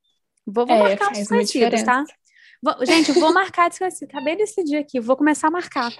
[0.46, 2.04] Vou, vou É, marcar os desconhecidos, tá?
[2.62, 4.08] Vou- gente, vou marcar desconhecido.
[4.08, 5.92] Acabei de decidir aqui, vou começar a marcar.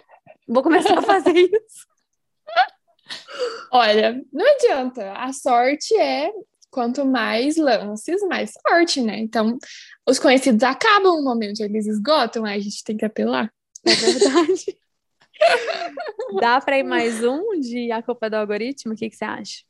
[0.47, 1.87] Vou começar a fazer isso.
[3.73, 5.13] Olha, não adianta.
[5.13, 6.33] A sorte é
[6.71, 9.19] quanto mais lances, mais sorte, né?
[9.19, 9.59] Então,
[10.07, 13.53] os conhecidos acabam no momento, eles esgotam, aí a gente tem que apelar.
[13.85, 14.79] É verdade.
[16.41, 18.93] Dá pra ir mais um de A Culpa é do Algoritmo?
[18.93, 19.65] O que, que você acha?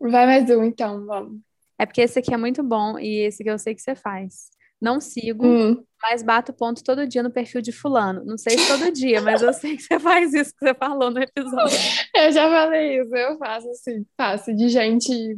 [0.00, 1.40] Vai mais um, então, vamos.
[1.78, 4.50] É porque esse aqui é muito bom e esse que eu sei que você faz.
[4.80, 8.24] Não sigo, Hum, mas bato ponto todo dia no perfil de fulano.
[8.24, 11.10] Não sei se todo dia, mas eu sei que você faz isso que você falou
[11.10, 11.78] no episódio.
[12.14, 15.36] eu já falei isso, eu faço assim, faço de gente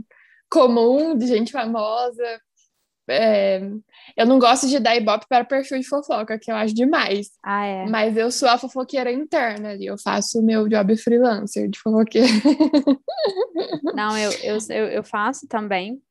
[0.50, 2.40] comum, de gente famosa.
[3.10, 3.60] É,
[4.18, 7.30] eu não gosto de dar ibope para perfil de fofoca, que eu acho demais.
[7.42, 7.86] Ah, é.
[7.86, 12.28] Mas eu sou a fofoqueira interna ali, eu faço o meu job freelancer de fofoqueira.
[13.94, 16.02] Não, eu, eu, eu, eu faço também,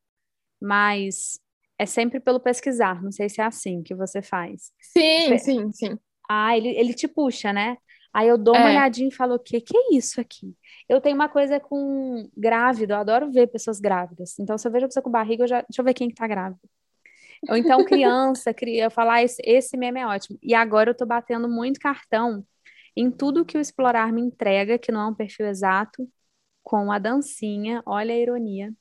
[0.59, 1.39] mas
[1.79, 3.01] é sempre pelo pesquisar.
[3.03, 4.71] Não sei se é assim que você faz.
[4.79, 5.99] Sim, sim, sim.
[6.29, 7.77] Ah, ele, ele te puxa, né?
[8.13, 8.69] Aí eu dou uma É.
[8.69, 10.55] olhadinha e falo, o que que é isso aqui?
[10.89, 14.37] Eu tenho uma coisa com grávido, eu adoro ver pessoas grávidas.
[14.39, 16.15] Então, se eu vejo a pessoa com barriga, eu já, deixa eu ver quem que
[16.15, 16.59] tá grávida.
[17.49, 20.39] Ou então criança, cria, eu falo, ah, esse, esse meme é ótimo.
[20.43, 22.45] E agora eu tô batendo muito cartão
[22.95, 26.09] em tudo que o Explorar me entrega, que não é um perfil exato,
[26.63, 28.73] com a dancinha, olha a ironia,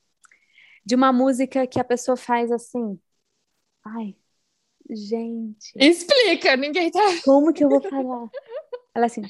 [0.87, 2.97] de uma música que a pessoa faz assim.
[3.85, 4.15] Ai,
[4.89, 5.73] gente.
[5.75, 7.01] Explica, ninguém tá.
[7.25, 8.29] Como que eu vou falar?
[8.95, 9.21] Ela assim,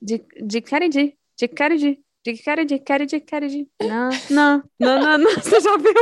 [0.00, 3.68] de, de Kennedy, de Kennedy, de Kennedy, Kennedy, Kennedy.
[3.82, 5.92] Não, não, não, não, não, você já viu?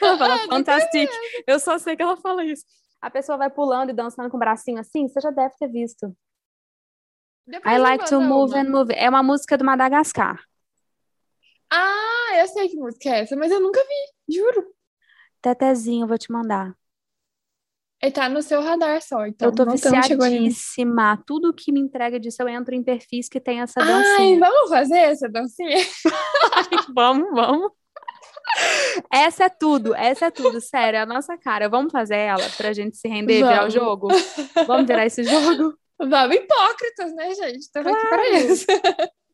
[0.00, 1.08] Ela fala fantastic.
[1.46, 2.64] Eu só sei que ela fala isso.
[3.00, 6.12] a pessoa vai pulando e dançando com o bracinho assim, você já deve ter visto.
[7.46, 8.60] Depois I like to move uma.
[8.60, 8.92] and move.
[8.92, 10.36] É uma música do Madagascar.
[11.70, 14.66] Ah, eu sei que música é essa, mas eu nunca vi, juro.
[15.42, 16.74] Tetezinho, vou te mandar.
[18.00, 19.48] Ele tá no seu radar só, então.
[19.48, 21.20] Eu tô viciadíssima.
[21.26, 24.38] Tudo que me entrega disso, eu entro em perfis que tem essa Ai, dancinha.
[24.38, 25.78] vamos fazer essa dancinha?
[26.94, 27.72] vamos, vamos.
[29.12, 31.68] Essa é tudo, essa é tudo, sério, é a nossa cara.
[31.68, 34.08] Vamos fazer ela pra gente se render virar o jogo?
[34.66, 35.76] Vamos virar esse jogo?
[35.98, 37.58] Vamos, hipócritas, né, gente?
[37.58, 38.36] Estamos aqui pra Claro.
[38.36, 38.66] isso.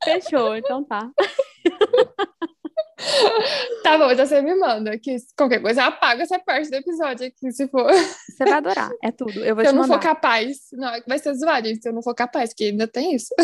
[0.03, 1.11] Fechou, então tá.
[3.83, 7.27] Tá bom, então você me manda, que qualquer coisa eu apago essa parte do episódio
[7.27, 7.93] aqui, se for.
[7.93, 9.45] Você vai adorar, é tudo.
[9.45, 10.03] Eu vou se eu não for mandar.
[10.03, 10.59] capaz.
[10.73, 13.35] Não, vai ser zoado, se eu não for capaz, porque ainda tem isso.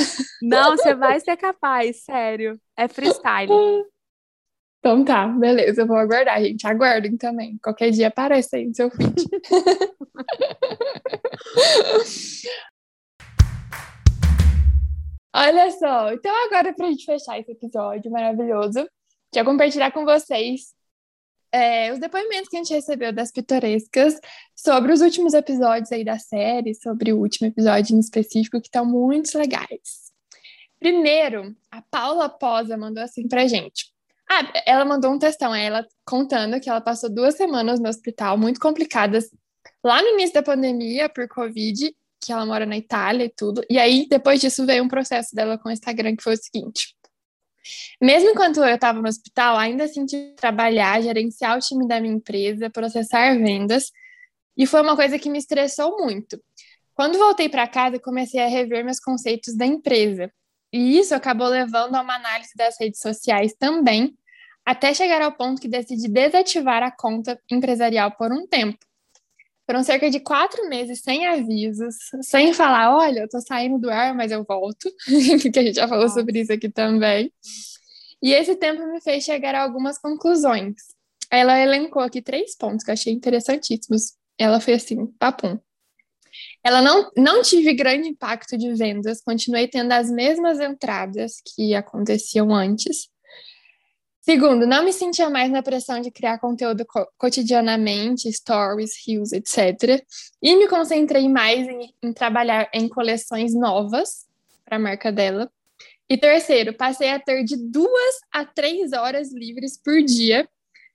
[0.40, 2.58] Não, você vai ser capaz, sério.
[2.76, 3.50] É freestyle.
[4.82, 6.66] Então tá, beleza, eu vou aguardar, gente.
[6.66, 7.58] Aguardem também.
[7.62, 9.14] Qualquer dia aparece aí no seu feed.
[15.32, 18.88] Olha só, então agora pra gente fechar esse episódio maravilhoso,
[19.32, 20.74] quero compartilhar com vocês
[21.52, 24.18] é, os depoimentos que a gente recebeu das pitorescas
[24.54, 28.84] sobre os últimos episódios aí da série, sobre o último episódio em específico, que estão
[28.84, 30.10] muito legais.
[30.78, 33.92] Primeiro, a Paula Posa mandou assim pra gente.
[34.28, 38.60] Ah, ela mandou um textão, ela contando que ela passou duas semanas no hospital, muito
[38.60, 39.28] complicadas,
[39.82, 41.92] lá no início da pandemia, por Covid,
[42.22, 43.62] que ela mora na Itália e tudo.
[43.68, 46.94] E aí, depois disso, veio um processo dela com o Instagram, que foi o seguinte.
[48.00, 52.00] Mesmo enquanto eu estava no hospital, ainda assim tive que trabalhar, gerenciar o time da
[52.00, 53.90] minha empresa, processar vendas,
[54.56, 56.40] e foi uma coisa que me estressou muito.
[56.94, 60.30] Quando voltei para casa, comecei a rever meus conceitos da empresa.
[60.72, 64.16] E isso acabou levando a uma análise das redes sociais também,
[64.64, 68.78] até chegar ao ponto que decidi desativar a conta empresarial por um tempo.
[69.70, 74.12] Foram cerca de quatro meses sem avisos, sem falar, olha, eu tô saindo do ar,
[74.16, 74.92] mas eu volto,
[75.52, 77.32] que a gente já falou sobre isso aqui também.
[78.20, 80.74] E esse tempo me fez chegar a algumas conclusões.
[81.30, 84.14] Ela elencou aqui três pontos que eu achei interessantíssimos.
[84.36, 85.56] Ela foi assim, papum.
[86.64, 92.52] Ela não, não tive grande impacto de vendas, continuei tendo as mesmas entradas que aconteciam
[92.52, 93.08] antes.
[94.30, 100.00] Segundo, não me sentia mais na pressão de criar conteúdo co cotidianamente, stories, reels, etc.
[100.40, 104.28] E me concentrei mais em, em trabalhar em coleções novas
[104.64, 105.50] para a marca dela.
[106.08, 110.48] E terceiro, passei a ter de duas a três horas livres por dia,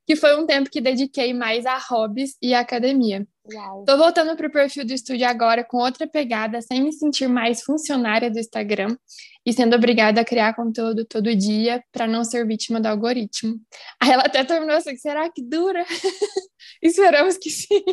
[0.05, 3.27] que foi um tempo que dediquei mais a hobbies e academia.
[3.53, 3.83] Uau.
[3.85, 8.29] Tô voltando pro perfil do estúdio agora com outra pegada, sem me sentir mais funcionária
[8.29, 8.97] do Instagram
[9.45, 13.55] e sendo obrigada a criar conteúdo todo dia para não ser vítima do algoritmo.
[14.01, 15.85] Aí ela até terminou assim: será que dura?
[16.81, 17.83] Esperamos que sim.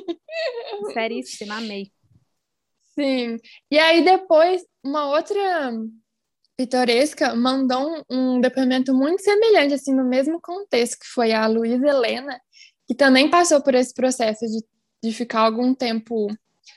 [0.93, 1.91] Seríssima, amei.
[2.95, 3.37] Sim.
[3.71, 5.73] E aí depois, uma outra
[6.57, 12.41] pitoresca mandou um, depoimento muito semelhante, assim, no mesmo contexto, que foi a Luísa Helena,
[12.87, 14.65] que também passou por esse processo de,
[15.03, 16.29] de ficar algum tempo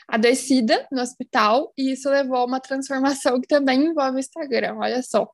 [0.08, 5.02] adoecida no hospital, e isso levou a uma transformação que também envolve o Instagram, olha
[5.04, 5.28] só.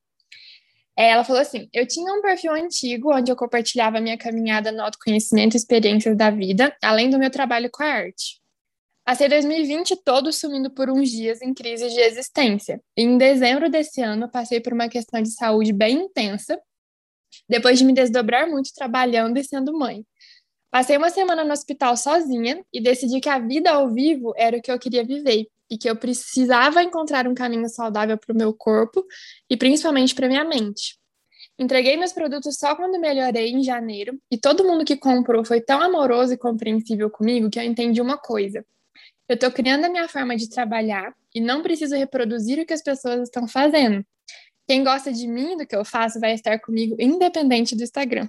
[0.98, 4.82] É, Ela falou assim: Eu tinha um perfil antigo onde eu compartilhava minha caminhada no
[4.82, 8.41] autoconhecimento e experiências da vida, além do meu trabalho com a arte.
[9.04, 12.80] Passei 2020 todo sumindo por uns dias em crise de existência.
[12.96, 16.60] Em dezembro desse ano, passei por uma questão de saúde bem intensa,
[17.50, 20.06] depois de me desdobrar muito trabalhando e sendo mãe.
[20.70, 24.62] Passei uma semana no hospital sozinha e decidi que a vida ao vivo era o
[24.62, 28.54] que eu queria viver e que eu precisava encontrar um caminho saudável para o meu
[28.54, 29.04] corpo
[29.50, 30.98] e principalmente para minha mente.
[31.58, 35.82] Entreguei meus produtos só quando melhorei em janeiro e todo mundo que comprou foi tão
[35.82, 38.64] amoroso e compreensível comigo que eu entendi uma coisa.
[39.32, 42.84] Eu estou criando a minha forma de trabalhar e não preciso reproduzir o que as
[42.84, 44.06] pessoas estão fazendo.
[44.68, 48.28] Quem gosta de mim do que eu faço vai estar comigo independente do Instagram.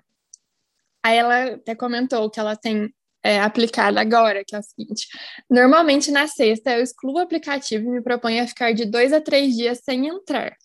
[1.03, 5.09] Aí ela até comentou que ela tem é, aplicado agora, que é o seguinte:
[5.50, 9.20] normalmente na sexta eu excluo o aplicativo e me proponho a ficar de dois a
[9.20, 10.57] três dias sem entrar.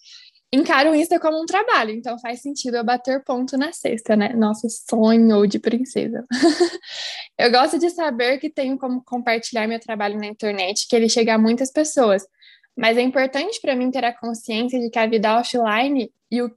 [0.52, 4.34] Encaro o Insta como um trabalho, então faz sentido eu bater ponto na sexta, né?
[4.34, 6.26] Nosso sonho de princesa.
[7.38, 11.34] eu gosto de saber que tenho como compartilhar meu trabalho na internet, que ele chega
[11.34, 12.26] a muitas pessoas,
[12.78, 16.50] mas é importante para mim ter a consciência de que a vida offline e o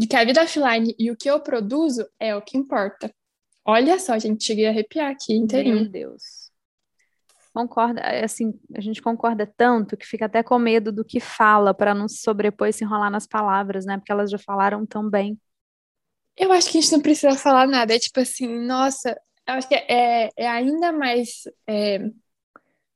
[0.00, 3.14] de que a vida offline e o que eu produzo é o que importa.
[3.62, 5.76] Olha só, gente, cheguei a arrepiar aqui inteirinho.
[5.76, 6.39] Meu Deus.
[7.52, 11.92] Concorda, assim, a gente concorda tanto que fica até com medo do que fala para
[11.94, 13.96] não se sobrepor e se enrolar nas palavras, né?
[13.98, 15.38] Porque elas já falaram tão bem.
[16.36, 17.94] Eu acho que a gente não precisa falar nada.
[17.94, 19.10] É tipo assim, nossa,
[19.46, 22.08] eu acho que é, é ainda mais é,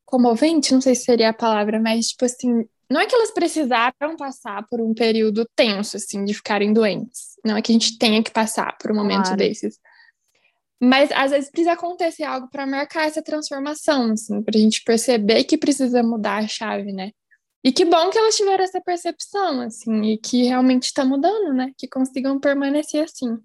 [0.05, 4.17] comovente, não sei se seria a palavra, mas tipo assim, não é que elas precisaram
[4.17, 7.35] passar por um período tenso, assim, de ficarem doentes.
[7.45, 9.37] Não é que a gente tenha que passar por um momento claro.
[9.37, 9.79] desses.
[10.83, 15.45] Mas às vezes precisa acontecer algo para marcar essa transformação, assim, para a gente perceber
[15.45, 17.11] que precisa mudar a chave, né?
[17.65, 21.73] E que bom que elas tiveram essa percepção, assim, e que realmente está mudando, né?
[21.79, 23.39] Que consigam permanecer assim.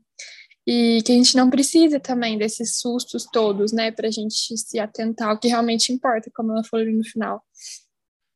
[0.68, 3.92] E que a gente não precisa também desses sustos todos, né?
[3.92, 7.42] Para a gente se atentar ao que realmente importa, como ela falou no final.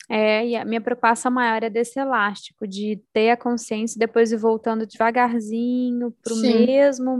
[0.10, 4.32] É, e a minha preocupação maior é desse elástico, de ter a consciência e depois
[4.32, 7.18] ir voltando devagarzinho para o mesmo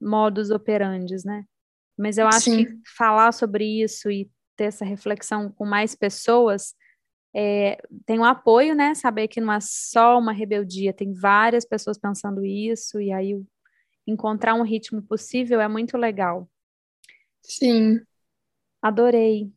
[0.00, 1.44] modus operandi, né?
[1.96, 2.64] Mas eu acho Sim.
[2.64, 6.74] que falar sobre isso e ter essa reflexão com mais pessoas
[7.34, 8.94] é, tem um apoio, né?
[8.94, 13.40] Saber que não é só uma rebeldia, tem várias pessoas pensando isso, e aí
[14.06, 16.48] encontrar um ritmo possível é muito legal.
[17.42, 18.00] Sim.
[18.80, 19.52] Adorei,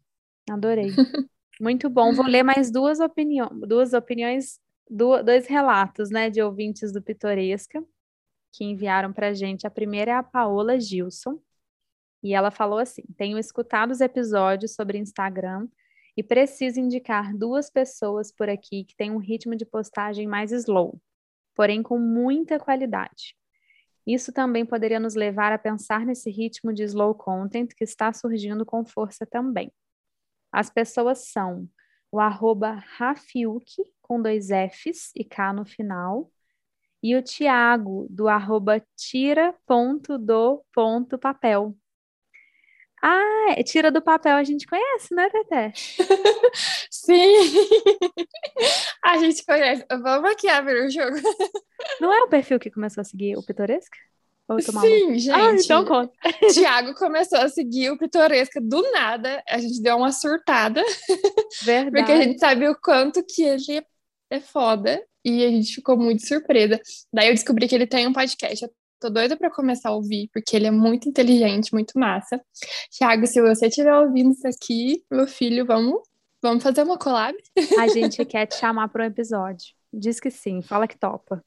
[0.49, 0.87] adorei.
[1.59, 2.13] Muito bom.
[2.13, 7.83] Vou ler mais duas, opiniões, duas opiniões, dois relatos, né, de ouvintes do Pitoresca
[8.51, 9.67] que enviaram para gente.
[9.67, 11.39] A primeira é a Paola Gilson,
[12.23, 15.67] e ela falou assim: Tenho escutado os episódios sobre Instagram
[16.15, 20.99] e preciso indicar duas pessoas por aqui que têm um ritmo de postagem mais slow,
[21.55, 23.35] porém com muita qualidade.
[24.05, 28.65] Isso também poderia nos levar a pensar nesse ritmo de slow content que está surgindo
[28.65, 29.71] com força também.
[30.51, 31.69] As pessoas são
[32.09, 33.65] o arroba Rafiuk,
[34.01, 36.31] com dois Fs e K no final,
[37.07, 41.73] e o Tiago, do arroba tira.do.papel.
[43.01, 45.71] Ah, é tira do papel a gente conhece, né, Teté?
[46.91, 47.33] Sim,
[49.01, 49.85] a gente conhece.
[49.89, 51.15] Vamos aqui abrir o jogo.
[52.01, 53.97] Não é o perfil que começou a seguir o Pitoresca?
[54.59, 55.31] Sim, gente.
[55.31, 56.11] Ah, então conta.
[56.53, 59.41] Tiago começou a seguir o Pitoresca do nada.
[59.47, 60.83] A gente deu uma surtada.
[61.63, 61.91] Verdade.
[61.91, 63.81] Porque a gente sabe o quanto que ele
[64.29, 65.01] é foda.
[65.27, 66.79] E a gente ficou muito surpresa.
[67.11, 68.63] Daí eu descobri que ele tem um podcast.
[68.63, 72.41] Eu tô doida para começar a ouvir, porque ele é muito inteligente, muito massa.
[72.89, 75.99] Tiago, se você estiver ouvindo isso aqui, meu filho, vamos,
[76.41, 77.37] vamos fazer uma collab?
[77.77, 79.75] A gente quer te chamar para um episódio.
[79.91, 81.43] Diz que sim, fala que topa.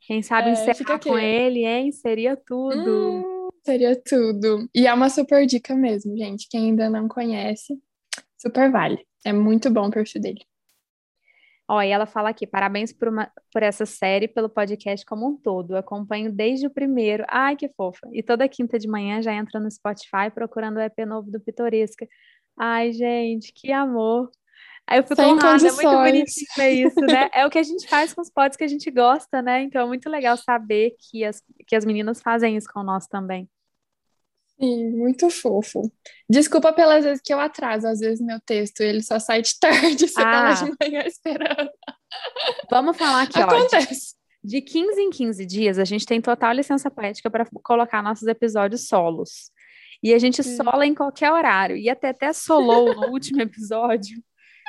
[0.00, 1.92] Quem sabe é, encerrar com ele, hein?
[1.92, 3.22] Seria tudo.
[3.24, 4.68] Hum, seria tudo.
[4.74, 6.48] E é uma super dica mesmo, gente.
[6.50, 7.80] Quem ainda não conhece,
[8.36, 9.06] super vale.
[9.24, 10.40] É muito bom o perfil dele.
[11.70, 15.36] Ó, e ela fala aqui, parabéns por, uma, por essa série, pelo podcast como um
[15.36, 15.76] todo.
[15.76, 17.24] acompanho desde o primeiro.
[17.28, 18.08] Ai, que fofa.
[18.12, 22.08] E toda quinta de manhã já entra no Spotify procurando o EP novo do Pitoresca.
[22.58, 24.30] Ai, gente, que amor.
[24.86, 25.78] Aí eu fico Sem honrada, condições.
[25.78, 27.28] é muito bonitinho isso, né?
[27.34, 29.60] É o que a gente faz com os pods que a gente gosta, né?
[29.60, 33.46] Então é muito legal saber que as, que as meninas fazem isso com nós também.
[34.60, 35.82] Sim, muito fofo.
[36.28, 40.08] Desculpa pelas vezes que eu atraso, às vezes, meu texto, ele só sai de tarde,
[40.08, 40.54] você ah.
[40.54, 41.70] tá de manhã esperando.
[42.70, 44.14] Vamos falar aqui, Acontece.
[44.14, 44.46] ó.
[44.46, 48.26] De, de 15 em 15 dias, a gente tem total licença poética para colocar nossos
[48.26, 49.50] episódios solos.
[50.02, 51.76] E a gente sola em qualquer horário.
[51.76, 54.22] E até até solou no último episódio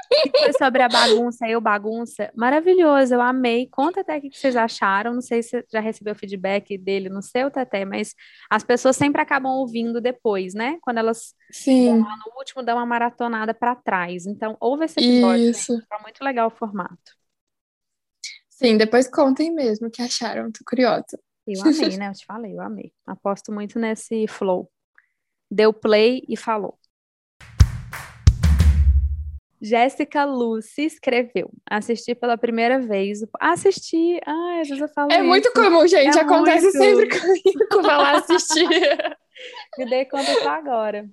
[0.10, 2.32] que foi sobre a bagunça, eu bagunça.
[2.36, 3.68] Maravilhoso, eu amei.
[3.72, 5.14] Conta até o que vocês acharam.
[5.14, 8.16] Não sei se você já recebeu feedback dele no seu, Teté, mas
[8.50, 10.78] as pessoas sempre acabam ouvindo depois, né?
[10.82, 12.00] Quando elas Sim.
[12.02, 14.26] Lá no último dão uma maratonada para trás.
[14.26, 15.50] Então, ouve esse episódio.
[15.50, 15.82] Isso.
[15.88, 17.18] Tá muito legal o formato.
[18.50, 21.20] Sim, depois contem mesmo o que acharam, tô curiosa.
[21.48, 22.10] Eu amei, né?
[22.10, 22.94] Eu te falei, eu amei.
[23.08, 24.70] Aposto muito nesse flow.
[25.50, 26.78] Deu play e falou.
[29.62, 31.52] Jéssica Lucy escreveu.
[31.70, 33.20] Assisti pela primeira vez.
[33.40, 34.20] Assisti.
[34.26, 35.12] Ai, às vezes eu falo.
[35.12, 35.26] É isso.
[35.26, 36.18] muito comum, gente.
[36.18, 36.78] É Acontece muito.
[36.78, 38.68] sempre comigo quando lá assistir.
[39.78, 41.10] Me dei conta só agora.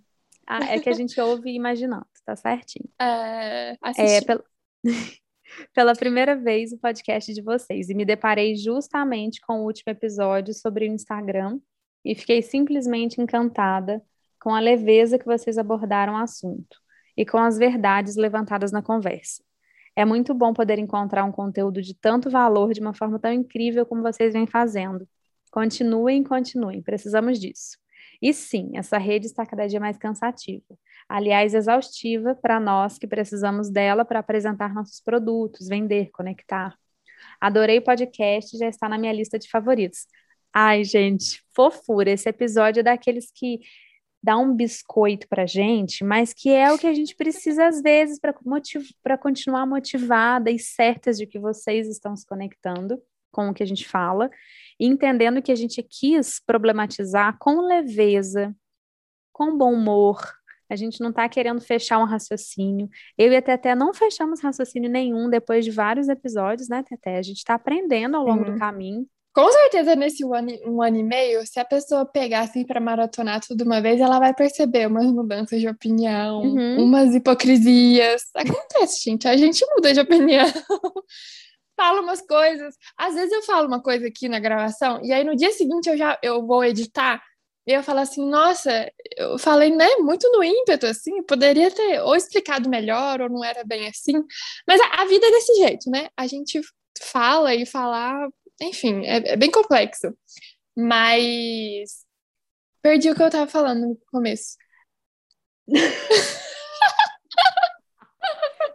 [0.46, 2.88] Ah, é que a gente ouve imaginando, tá certinho.
[3.00, 4.44] É, é pela...
[5.74, 10.54] pela primeira vez o podcast de vocês e me deparei justamente com o último episódio
[10.54, 11.58] sobre o Instagram
[12.04, 14.00] e fiquei simplesmente encantada
[14.40, 16.76] com a leveza que vocês abordaram o assunto
[17.16, 19.42] e com as verdades levantadas na conversa.
[19.94, 23.86] É muito bom poder encontrar um conteúdo de tanto valor de uma forma tão incrível
[23.86, 25.08] como vocês vêm fazendo.
[25.50, 27.78] Continuem, continuem, precisamos disso.
[28.20, 30.64] E sim, essa rede está cada dia mais cansativa.
[31.08, 36.74] Aliás, exaustiva para nós que precisamos dela para apresentar nossos produtos, vender, conectar.
[37.40, 40.06] Adorei o podcast, já está na minha lista de favoritos.
[40.52, 42.10] Ai, gente, fofura.
[42.10, 43.60] Esse episódio é daqueles que
[44.26, 48.18] dá um biscoito para gente, mas que é o que a gente precisa às vezes
[48.20, 53.00] para continuar motivada e certas de que vocês estão se conectando
[53.30, 54.28] com o que a gente fala,
[54.80, 58.52] e entendendo que a gente quis problematizar com leveza,
[59.32, 60.18] com bom humor,
[60.68, 62.88] A gente não está querendo fechar um raciocínio.
[63.16, 67.18] Eu e a Teté não fechamos raciocínio nenhum depois de vários episódios, né, Teté?
[67.18, 68.52] A gente está aprendendo ao longo uhum.
[68.52, 69.06] do caminho.
[69.36, 72.80] Com certeza, nesse um ano, um ano e meio, se a pessoa pegar assim para
[72.80, 76.82] maratonar tudo uma vez, ela vai perceber umas mudanças de opinião, uhum.
[76.82, 78.22] umas hipocrisias.
[78.34, 79.28] Acontece, gente.
[79.28, 80.46] A gente muda de opinião.
[81.76, 82.74] fala umas coisas.
[82.96, 85.98] Às vezes eu falo uma coisa aqui na gravação, e aí no dia seguinte eu
[85.98, 87.22] já eu vou editar
[87.66, 92.16] e eu falo assim, nossa, eu falei, né, muito no ímpeto, assim, poderia ter ou
[92.16, 94.14] explicado melhor, ou não era bem assim.
[94.66, 96.08] Mas a, a vida é desse jeito, né?
[96.16, 96.58] A gente
[97.02, 98.28] fala e falar,
[98.60, 100.16] enfim, é, é bem complexo.
[100.76, 102.04] Mas
[102.82, 104.56] perdi o que eu tava falando no começo.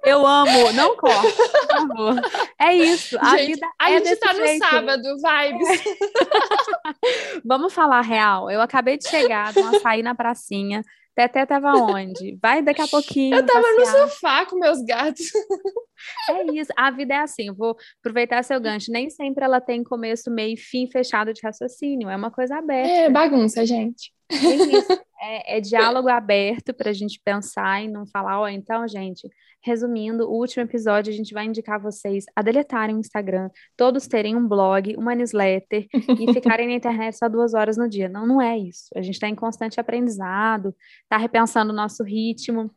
[0.04, 2.16] Eu amo, não corta, por favor.
[2.60, 3.20] É isso.
[3.20, 4.64] A gente, vida a é gente tá jeito.
[4.64, 5.84] no sábado, vibes.
[7.46, 8.50] Vamos falar real.
[8.50, 10.84] Eu acabei de chegar, de sair na pracinha.
[11.16, 12.38] Teté tava onde?
[12.42, 13.36] Vai daqui a pouquinho.
[13.36, 14.04] Eu tava passear.
[14.04, 15.26] no sofá com meus gatos.
[16.30, 16.72] É isso.
[16.78, 17.48] A vida é assim.
[17.48, 18.92] Eu vou aproveitar seu gancho.
[18.92, 22.10] Nem sempre ela tem começo, meio e fim fechado de raciocínio.
[22.10, 22.90] É uma coisa aberta.
[22.90, 24.12] É bagunça, gente.
[24.32, 25.02] É isso.
[25.22, 29.28] É, é diálogo aberto para a gente pensar e não falar, ó, oh, então, gente,
[29.64, 34.36] Resumindo, o último episódio a gente vai indicar vocês a deletarem o Instagram, todos terem
[34.36, 38.10] um blog, uma newsletter e ficarem na internet só duas horas no dia.
[38.10, 38.90] Não, não é isso.
[38.96, 42.72] A gente está em constante aprendizado, está repensando o nosso ritmo.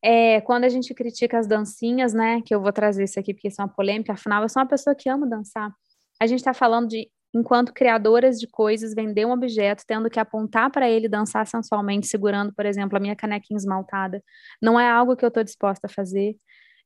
[0.00, 3.48] É, quando a gente critica as dancinhas, né, que eu vou trazer isso aqui porque
[3.48, 5.72] isso é uma polêmica, afinal eu sou uma pessoa que ama dançar.
[6.20, 10.70] A gente está falando de enquanto criadoras de coisas, vender um objeto, tendo que apontar
[10.70, 14.22] para ele dançar sensualmente, segurando, por exemplo, a minha canequinha esmaltada,
[14.60, 16.36] não é algo que eu estou disposta a fazer.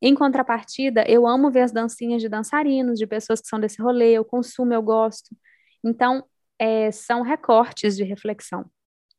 [0.02, 4.12] Em contrapartida, eu amo ver as dancinhas de dançarinos, de pessoas que são desse rolê,
[4.12, 5.34] eu consumo, eu gosto.
[5.82, 6.24] Então,
[6.58, 8.66] é, são recortes de reflexão.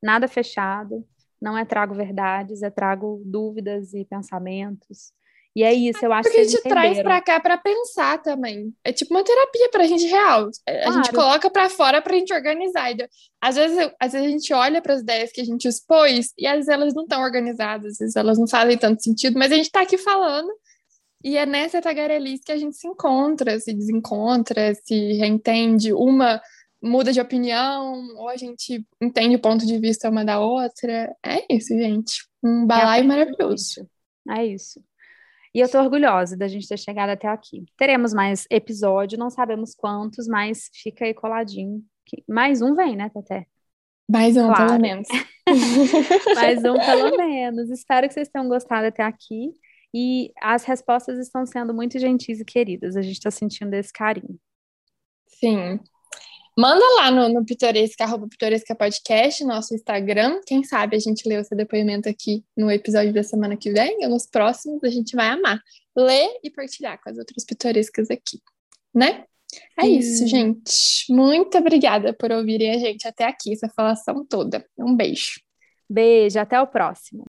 [0.02, 1.04] Nada fechado,
[1.42, 5.12] não é trago verdades, é trago dúvidas e pensamentos.
[5.56, 8.74] E é isso, eu acho Porque que a gente traz para cá para pensar também.
[8.84, 10.50] É tipo uma terapia pra gente real.
[10.68, 10.96] É, a claro.
[10.98, 12.94] gente coloca para fora pra gente organizar.
[13.40, 16.46] Às vezes, às vezes a gente olha para as ideias que a gente expôs e
[16.46, 19.56] às vezes elas não estão organizadas, às vezes elas não fazem tanto sentido, mas a
[19.56, 20.52] gente está aqui falando
[21.24, 25.94] e é nessa tagarelice que a gente se encontra, se desencontra, se reentende.
[25.94, 26.42] Uma
[26.84, 31.16] muda de opinião, ou a gente entende o ponto de vista uma da outra.
[31.26, 32.28] É isso, gente.
[32.44, 33.90] Um balaio é maravilhoso.
[34.30, 34.80] É isso.
[35.56, 37.64] E eu estou orgulhosa da gente ter chegado até aqui.
[37.78, 41.82] Teremos mais episódio, não sabemos quantos, mas fica aí coladinho.
[42.28, 43.48] Mais um vem, né, Teté?
[44.08, 44.68] Mais um, claro.
[44.68, 45.08] pelo menos.
[46.36, 47.70] mais um, pelo menos.
[47.70, 49.54] Espero que vocês tenham gostado até aqui.
[49.94, 52.98] E as respostas estão sendo muito gentis e queridas.
[52.98, 54.38] A gente está sentindo esse carinho.
[55.26, 55.80] Sim.
[56.58, 60.40] Manda lá no, no Pitoresca, arroba Pitoresca Podcast, nosso Instagram.
[60.48, 64.06] Quem sabe a gente lê o seu depoimento aqui no episódio da semana que vem,
[64.06, 65.60] ou nos próximos, a gente vai amar.
[65.98, 68.40] Ler e partilhar com as outras pitorescas aqui,
[68.94, 69.26] né?
[69.78, 70.72] É isso, gente.
[71.10, 74.66] Muito obrigada por ouvirem a gente até aqui, essa falação toda.
[74.78, 75.42] Um beijo.
[75.90, 77.26] Beijo, até o próximo.